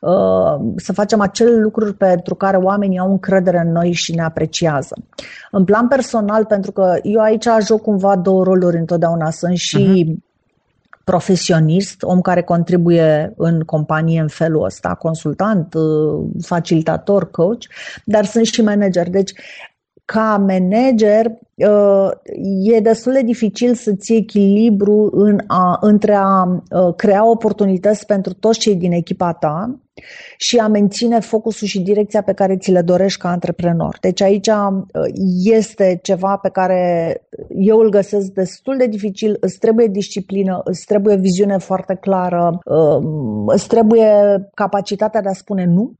uh, 0.00 0.72
să 0.76 0.92
facem 0.92 1.20
acele 1.20 1.56
lucruri 1.56 1.94
pentru 1.94 2.34
care 2.34 2.56
oamenii 2.56 2.98
au 2.98 3.10
încredere 3.10 3.62
în 3.64 3.72
noi 3.72 3.92
și 3.92 4.14
ne 4.14 4.22
apreciază. 4.22 4.94
În 5.50 5.64
plan 5.64 5.88
personal, 5.88 6.44
pentru 6.44 6.72
că 6.72 6.98
eu 7.02 7.20
aici 7.20 7.46
joc 7.66 7.80
cumva 7.80 8.16
două 8.16 8.44
roluri 8.44 8.76
întotdeauna, 8.76 9.30
sunt 9.30 9.56
și 9.56 10.06
uh-huh 10.06 10.23
profesionist, 11.04 12.02
om 12.02 12.20
care 12.20 12.42
contribuie 12.42 13.32
în 13.36 13.60
companie 13.60 14.20
în 14.20 14.28
felul 14.28 14.64
ăsta, 14.64 14.94
consultant, 14.94 15.74
uh, 15.74 16.26
facilitator, 16.42 17.30
coach, 17.30 17.62
dar 18.04 18.24
sunt 18.24 18.46
și 18.46 18.62
manager. 18.62 19.10
Deci 19.10 19.32
ca 20.04 20.36
manager 20.48 21.26
uh, 21.54 22.10
e 22.62 22.80
destul 22.80 23.12
de 23.12 23.22
dificil 23.22 23.74
să 23.74 23.92
ții 23.92 24.16
echilibru 24.16 25.10
în 25.12 25.40
a, 25.46 25.78
între 25.80 26.14
a 26.14 26.42
uh, 26.42 26.94
crea 26.96 27.30
oportunități 27.30 28.06
pentru 28.06 28.32
toți 28.32 28.58
cei 28.58 28.76
din 28.76 28.92
echipa 28.92 29.32
ta 29.32 29.78
și 30.36 30.58
a 30.58 30.68
menține 30.68 31.20
focusul 31.20 31.66
și 31.66 31.80
direcția 31.80 32.22
pe 32.22 32.32
care 32.32 32.56
ți 32.56 32.70
le 32.70 32.82
dorești 32.82 33.20
ca 33.20 33.28
antreprenor. 33.28 33.96
Deci 34.00 34.20
aici 34.20 34.46
uh, 34.46 34.84
este 35.44 35.98
ceva 36.02 36.36
pe 36.36 36.48
care 36.48 37.22
eu 37.48 37.78
îl 37.78 37.88
găsesc 37.88 38.26
destul 38.26 38.76
de 38.76 38.86
dificil, 38.86 39.36
îți 39.40 39.58
trebuie 39.58 39.86
disciplină, 39.86 40.60
îți 40.64 40.84
trebuie 40.86 41.16
viziune 41.16 41.58
foarte 41.58 41.94
clară, 41.94 42.58
îți 43.46 43.68
trebuie 43.68 44.10
capacitatea 44.54 45.20
de 45.20 45.28
a 45.28 45.32
spune 45.32 45.64
nu 45.64 45.92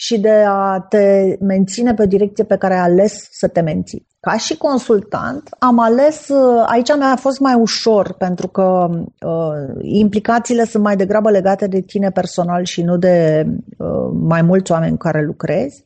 și 0.00 0.18
de 0.20 0.44
a 0.46 0.86
te 0.88 1.36
menține 1.40 1.94
pe 1.94 2.02
o 2.02 2.06
direcție 2.06 2.44
pe 2.44 2.56
care 2.56 2.74
ai 2.74 2.80
ales 2.80 3.28
să 3.30 3.48
te 3.48 3.60
menții. 3.60 4.06
Ca 4.20 4.36
și 4.36 4.56
consultant, 4.56 5.48
am 5.58 5.78
ales, 5.78 6.30
aici 6.66 6.96
mi-a 6.96 7.16
fost 7.16 7.38
mai 7.38 7.54
ușor 7.54 8.12
pentru 8.12 8.48
că 8.48 8.88
uh, 8.90 9.82
implicațiile 9.82 10.64
sunt 10.64 10.82
mai 10.82 10.96
degrabă 10.96 11.30
legate 11.30 11.66
de 11.66 11.80
tine 11.80 12.10
personal 12.10 12.64
și 12.64 12.82
nu 12.82 12.96
de 12.96 13.46
uh, 13.78 14.10
mai 14.12 14.42
mulți 14.42 14.72
oameni 14.72 14.90
cu 14.90 14.96
care 14.96 15.24
lucrezi. 15.24 15.82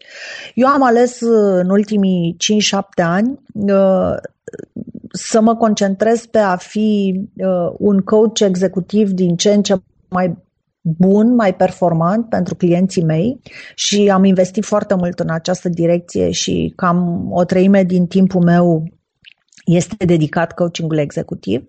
Eu 0.54 0.66
am 0.68 0.82
ales 0.82 1.20
uh, 1.20 1.60
în 1.62 1.70
ultimii 1.70 2.36
5-7 2.80 2.80
ani 2.94 3.40
uh, 3.52 4.16
să 5.12 5.40
mă 5.40 5.56
concentrez 5.56 6.26
pe 6.26 6.38
a 6.38 6.56
fi 6.56 7.20
uh, 7.36 7.74
un 7.78 8.00
coach 8.00 8.40
executiv 8.40 9.10
din 9.10 9.36
ce 9.36 9.52
în 9.52 9.62
ce 9.62 9.74
mai 10.08 10.36
bun, 10.82 11.34
mai 11.34 11.54
performant 11.54 12.28
pentru 12.28 12.54
clienții 12.54 13.04
mei 13.04 13.40
și 13.74 14.10
am 14.12 14.24
investit 14.24 14.64
foarte 14.64 14.94
mult 14.94 15.18
în 15.18 15.30
această 15.30 15.68
direcție 15.68 16.30
și 16.30 16.72
cam 16.76 17.28
o 17.32 17.44
treime 17.44 17.84
din 17.84 18.06
timpul 18.06 18.42
meu 18.42 18.84
este 19.64 20.04
dedicat 20.04 20.52
coachingul 20.52 20.98
executiv. 20.98 21.64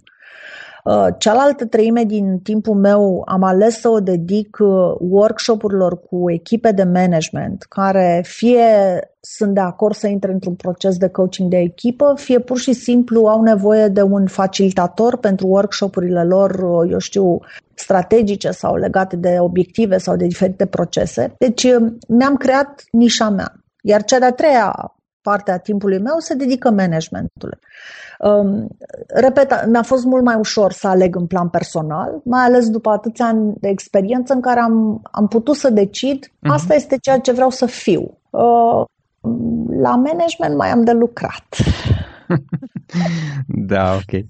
Uh, 0.83 1.07
cealaltă 1.17 1.65
treime 1.65 2.03
din 2.03 2.39
timpul 2.39 2.75
meu 2.75 3.23
am 3.25 3.43
ales 3.43 3.79
să 3.79 3.89
o 3.89 3.99
dedic 3.99 4.57
uh, 4.59 4.95
workshopurilor 4.99 5.99
cu 5.99 6.31
echipe 6.31 6.71
de 6.71 6.83
management 6.83 7.63
care 7.69 8.23
fie 8.25 8.65
sunt 9.19 9.53
de 9.53 9.59
acord 9.59 9.95
să 9.95 10.07
intre 10.07 10.31
într-un 10.31 10.55
proces 10.55 10.97
de 10.97 11.07
coaching 11.07 11.49
de 11.49 11.57
echipă, 11.57 12.13
fie 12.17 12.39
pur 12.39 12.57
și 12.57 12.73
simplu 12.73 13.27
au 13.27 13.41
nevoie 13.41 13.87
de 13.87 14.01
un 14.01 14.27
facilitator 14.27 15.17
pentru 15.17 15.47
workshopurile 15.47 16.23
lor, 16.23 16.51
uh, 16.51 16.91
eu 16.91 16.99
știu, 16.99 17.39
strategice 17.73 18.51
sau 18.51 18.75
legate 18.75 19.15
de 19.15 19.37
obiective 19.39 19.97
sau 19.97 20.15
de 20.15 20.25
diferite 20.25 20.65
procese. 20.65 21.35
Deci 21.37 21.67
mi-am 22.07 22.35
creat 22.35 22.83
nișa 22.91 23.29
mea. 23.29 23.53
Iar 23.81 24.03
cea 24.03 24.19
de-a 24.19 24.33
treia 24.33 24.93
parte 25.23 25.51
a 25.51 25.57
timpului 25.57 25.99
meu 25.99 26.15
se 26.19 26.33
dedică 26.33 26.69
managementului. 26.69 27.57
Um, 28.19 28.67
repet, 29.07 29.65
mi-a 29.67 29.81
fost 29.81 30.05
mult 30.05 30.23
mai 30.23 30.36
ușor 30.36 30.71
să 30.71 30.88
aleg 30.88 31.15
în 31.15 31.27
plan 31.27 31.49
personal, 31.49 32.21
mai 32.23 32.43
ales 32.43 32.69
după 32.69 32.89
atâția 32.89 33.25
ani 33.25 33.53
de 33.59 33.69
experiență 33.69 34.33
în 34.33 34.41
care 34.41 34.59
am, 34.59 35.01
am 35.12 35.27
putut 35.27 35.55
să 35.55 35.69
decid, 35.69 36.25
uh-huh. 36.25 36.49
asta 36.49 36.73
este 36.73 36.97
ceea 37.01 37.19
ce 37.19 37.31
vreau 37.31 37.49
să 37.49 37.65
fiu. 37.65 38.17
Uh, 38.29 38.83
la 39.81 39.95
management 39.95 40.55
mai 40.57 40.69
am 40.69 40.83
de 40.83 40.91
lucrat. 40.91 41.45
da, 43.71 43.93
ok. 43.93 44.25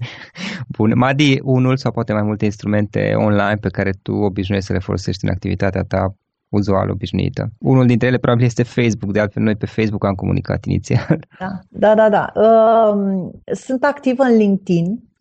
Bun. 0.68 0.92
Madi, 0.96 1.40
unul 1.44 1.78
sau 1.78 1.92
poate 1.92 2.14
mai 2.14 2.22
multe 2.22 2.46
instrumente 2.46 3.14
online 3.16 3.58
pe 3.62 3.70
care 3.70 3.92
tu 4.02 4.12
obișnuiești 4.12 4.68
să 4.68 4.74
le 4.74 4.80
folosești 4.80 5.26
în 5.26 5.32
activitatea 5.32 5.84
ta 5.84 6.16
uzual 6.56 6.90
obișnuită. 6.90 7.52
Unul 7.60 7.86
dintre 7.86 8.08
ele 8.08 8.18
probabil 8.18 8.46
este 8.46 8.64
Facebook, 8.64 9.14
de 9.14 9.20
altfel 9.20 9.44
noi 9.44 9.56
pe 9.56 9.66
Facebook 9.66 10.06
am 10.06 10.14
comunicat 10.14 10.66
inițial. 10.66 11.20
Da, 11.40 11.62
da, 11.70 11.96
da. 11.96 12.10
da. 12.10 12.42
Uh, 12.42 13.30
sunt 13.54 13.84
activă 13.84 14.24
în 14.24 14.36
LinkedIn 14.36 14.86
Uh, 14.86 15.13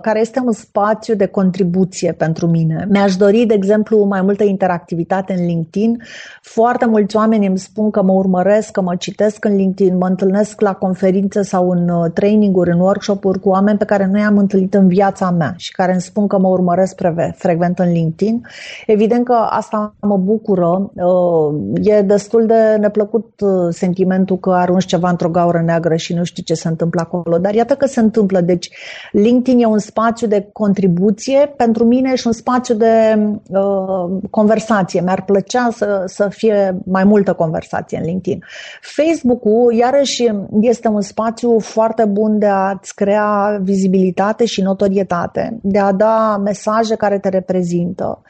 care 0.00 0.20
este 0.20 0.42
un 0.44 0.52
spațiu 0.52 1.14
de 1.14 1.26
contribuție 1.26 2.12
pentru 2.12 2.46
mine. 2.46 2.86
Mi-aș 2.90 3.16
dori, 3.16 3.46
de 3.46 3.54
exemplu, 3.54 4.04
mai 4.04 4.22
multă 4.22 4.44
interactivitate 4.44 5.32
în 5.32 5.46
LinkedIn. 5.46 6.02
Foarte 6.42 6.86
mulți 6.86 7.16
oameni 7.16 7.46
îmi 7.46 7.58
spun 7.58 7.90
că 7.90 8.02
mă 8.02 8.12
urmăresc, 8.12 8.70
că 8.70 8.80
mă 8.80 8.94
citesc 8.96 9.44
în 9.44 9.56
LinkedIn, 9.56 9.96
mă 9.96 10.06
întâlnesc 10.06 10.60
la 10.60 10.72
conferințe 10.72 11.42
sau 11.42 11.70
în 11.70 11.88
uh, 11.88 12.10
traininguri, 12.14 12.70
în 12.70 12.80
workshop-uri 12.80 13.40
cu 13.40 13.48
oameni 13.48 13.78
pe 13.78 13.84
care 13.84 14.06
nu 14.06 14.18
i-am 14.18 14.38
întâlnit 14.38 14.74
în 14.74 14.88
viața 14.88 15.30
mea 15.30 15.54
și 15.56 15.72
care 15.72 15.92
îmi 15.92 16.00
spun 16.00 16.26
că 16.26 16.38
mă 16.38 16.48
urmăresc 16.48 17.00
frecvent 17.34 17.78
în 17.78 17.92
LinkedIn. 17.92 18.46
Evident 18.86 19.24
că 19.24 19.32
asta 19.32 19.94
mă 20.00 20.16
bucură. 20.16 20.90
Uh, 20.94 21.54
e 21.82 22.02
destul 22.02 22.46
de 22.46 22.76
neplăcut 22.80 23.40
sentimentul 23.70 24.38
că 24.38 24.50
arunci 24.50 24.84
ceva 24.84 25.10
într-o 25.10 25.28
gaură 25.28 25.62
neagră 25.64 25.96
și 25.96 26.14
nu 26.14 26.24
știi 26.24 26.42
ce 26.42 26.54
se 26.54 26.68
întâmplă 26.68 27.00
acolo, 27.00 27.38
dar 27.38 27.54
iată 27.54 27.74
că 27.74 27.86
se 27.86 28.00
întâmplă. 28.00 28.40
Deci 28.40 28.70
LinkedIn 29.12 29.45
LinkedIn 29.46 29.70
e 29.70 29.74
un 29.74 29.78
spațiu 29.78 30.26
de 30.26 30.48
contribuție 30.52 31.52
pentru 31.56 31.84
mine 31.84 32.14
și 32.14 32.26
un 32.26 32.32
spațiu 32.32 32.74
de 32.74 33.18
uh, 33.48 34.18
conversație. 34.30 35.00
Mi-ar 35.00 35.24
plăcea 35.24 35.68
să, 35.72 36.02
să 36.06 36.28
fie 36.28 36.78
mai 36.84 37.04
multă 37.04 37.32
conversație 37.32 37.98
în 37.98 38.04
LinkedIn. 38.04 38.42
Facebook-ul, 38.80 39.72
iarăși, 39.72 40.24
este 40.60 40.88
un 40.88 41.00
spațiu 41.00 41.58
foarte 41.58 42.04
bun 42.04 42.38
de 42.38 42.46
a-ți 42.46 42.94
crea 42.94 43.58
vizibilitate 43.62 44.44
și 44.44 44.62
notorietate, 44.62 45.58
de 45.62 45.78
a 45.78 45.92
da 45.92 46.40
mesaje 46.44 46.94
care 46.94 47.18
te 47.18 47.28
reprezintă. 47.28 48.22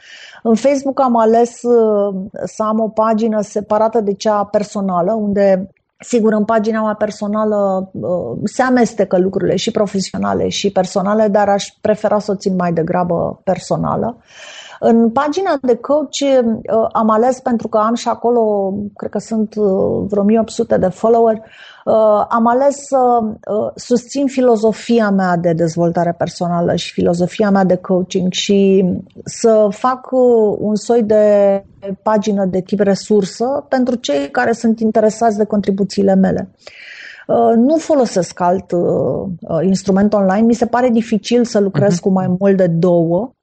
În 0.43 0.55
Facebook 0.55 1.01
am 1.01 1.17
ales 1.17 1.61
uh, 1.61 2.15
să 2.45 2.63
am 2.63 2.79
o 2.79 2.87
pagină 2.87 3.41
separată 3.41 4.01
de 4.01 4.13
cea 4.13 4.43
personală, 4.43 5.13
unde 5.13 5.69
Sigur, 5.99 6.33
în 6.33 6.45
pagina 6.45 6.81
mea 6.81 6.93
personală 6.93 7.89
uh, 7.93 8.37
se 8.43 8.61
amestecă 8.61 9.17
lucrurile 9.17 9.55
și 9.55 9.71
profesionale 9.71 10.47
și 10.47 10.71
personale, 10.71 11.27
dar 11.27 11.49
aș 11.49 11.65
prefera 11.81 12.19
să 12.19 12.31
o 12.31 12.35
țin 12.35 12.55
mai 12.55 12.73
degrabă 12.73 13.41
personală. 13.43 14.17
În 14.79 15.09
pagina 15.09 15.57
de 15.61 15.75
coach 15.75 16.19
uh, 16.21 16.87
am 16.91 17.09
ales 17.09 17.39
pentru 17.39 17.67
că 17.67 17.77
am 17.77 17.93
și 17.93 18.07
acolo, 18.07 18.73
cred 18.95 19.11
că 19.11 19.19
sunt 19.19 19.55
uh, 19.55 20.05
vreo 20.07 20.21
1800 20.21 20.77
de 20.77 20.87
follower, 20.87 21.41
Uh, 21.87 22.25
am 22.29 22.47
ales 22.47 22.75
să 22.75 23.19
uh, 23.21 23.71
susțin 23.75 24.27
filozofia 24.27 25.09
mea 25.09 25.37
de 25.37 25.53
dezvoltare 25.53 26.11
personală 26.17 26.75
și 26.75 26.91
filozofia 26.91 27.49
mea 27.49 27.63
de 27.63 27.75
coaching 27.75 28.31
și 28.31 28.85
să 29.25 29.67
fac 29.69 30.11
uh, 30.11 30.57
un 30.59 30.75
soi 30.75 31.03
de 31.03 31.63
pagină 32.03 32.45
de 32.45 32.61
tip 32.61 32.79
resursă 32.79 33.65
pentru 33.69 33.95
cei 33.95 34.29
care 34.31 34.51
sunt 34.51 34.79
interesați 34.79 35.37
de 35.37 35.45
contribuțiile 35.45 36.15
mele. 36.15 36.49
Nu 37.55 37.75
folosesc 37.77 38.39
alt 38.39 38.71
instrument 39.61 40.13
online. 40.13 40.45
Mi 40.45 40.53
se 40.53 40.65
pare 40.65 40.89
dificil 40.89 41.45
să 41.45 41.59
lucrez 41.59 41.97
uh-huh. 41.97 42.01
cu 42.01 42.09
mai 42.09 42.35
mult 42.39 42.57
de 42.57 42.67
două 42.67 43.31
Uh, 43.31 43.36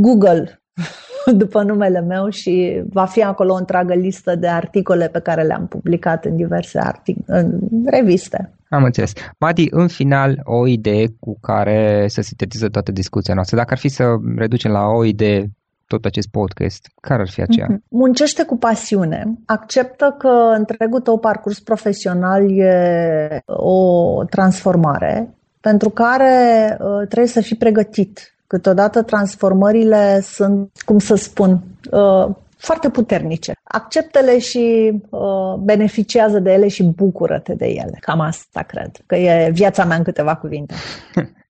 Google 0.01 0.63
după 1.43 1.63
numele 1.63 2.01
meu 2.01 2.29
și 2.29 2.83
va 2.93 3.05
fi 3.05 3.23
acolo 3.23 3.53
o 3.53 3.57
întreagă 3.57 3.95
listă 3.95 4.35
de 4.37 4.49
articole 4.49 5.09
pe 5.09 5.21
care 5.21 5.43
le-am 5.43 5.67
publicat 5.67 6.25
în 6.25 6.37
diverse 6.37 6.79
artic- 6.79 7.25
în 7.27 7.59
reviste. 7.87 8.53
Am 8.69 8.85
înțeles. 8.85 9.13
Madi, 9.39 9.67
în 9.71 9.89
final, 9.89 10.41
o 10.45 10.67
idee 10.67 11.07
cu 11.21 11.39
care 11.41 12.07
să 12.09 12.21
sintetiză 12.21 12.69
toată 12.69 12.93
discuția 12.93 13.35
noastră. 13.35 13.57
Dacă 13.57 13.73
ar 13.73 13.79
fi 13.79 13.89
să 13.89 14.05
reducem 14.37 14.71
la 14.71 14.87
o 14.87 15.05
idee 15.05 15.51
tot 15.87 16.05
acest 16.05 16.29
podcast, 16.29 16.87
care 17.01 17.21
ar 17.21 17.29
fi 17.29 17.43
aceea? 17.43 17.67
Mhm. 17.71 17.85
Muncește 17.89 18.45
cu 18.45 18.57
pasiune. 18.57 19.39
Acceptă 19.47 20.15
că 20.19 20.55
întregul 20.57 21.01
tău 21.01 21.19
parcurs 21.19 21.61
profesional 21.61 22.59
e 22.59 23.43
o 23.47 24.25
transformare 24.25 25.35
pentru 25.61 25.89
care 25.89 26.77
uh, 26.81 27.07
trebuie 27.07 27.27
să 27.27 27.41
fii 27.41 27.57
pregătit. 27.57 28.35
Câteodată 28.51 29.03
transformările 29.03 30.21
sunt, 30.21 30.71
cum 30.85 30.99
să 30.99 31.15
spun, 31.15 31.63
uh, 31.91 32.37
foarte 32.61 32.89
puternice. 32.91 33.53
Acceptă-le 33.63 34.39
și 34.39 34.93
uh, 35.11 35.55
beneficiază 35.59 36.39
de 36.39 36.53
ele 36.53 36.69
și 36.69 36.83
bucură-te 36.83 37.55
de 37.55 37.67
ele. 37.67 37.99
Cam 38.01 38.21
asta 38.21 38.63
cred, 38.63 38.91
că 39.07 39.17
e 39.17 39.51
viața 39.53 39.85
mea 39.85 39.97
în 39.97 40.03
câteva 40.03 40.37
cuvinte. 40.37 40.75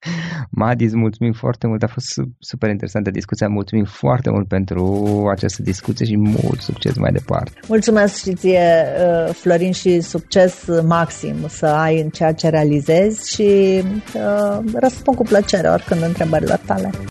Madi, 0.50 0.84
îți 0.84 0.96
mulțumim 0.96 1.32
foarte 1.32 1.66
mult, 1.66 1.82
a 1.82 1.86
fost 1.86 2.06
super 2.38 2.70
interesantă 2.70 3.10
discuția, 3.10 3.48
mulțumim 3.48 3.84
foarte 3.84 4.30
mult 4.30 4.48
pentru 4.48 5.04
această 5.30 5.62
discuție 5.62 6.06
și 6.06 6.16
mult 6.16 6.60
succes 6.60 6.96
mai 6.96 7.12
departe. 7.12 7.60
Mulțumesc 7.68 8.22
și 8.22 8.34
ție, 8.34 8.84
uh, 9.26 9.34
Florin, 9.34 9.72
și 9.72 10.00
succes 10.00 10.64
maxim 10.86 11.36
să 11.48 11.66
ai 11.66 12.00
în 12.00 12.08
ceea 12.08 12.32
ce 12.32 12.48
realizezi 12.48 13.34
și 13.34 13.82
uh, 14.14 14.58
răspund 14.74 15.16
cu 15.16 15.22
plăcere 15.22 15.68
oricând 15.68 16.02
întrebările 16.02 16.60
tale. 16.66 16.90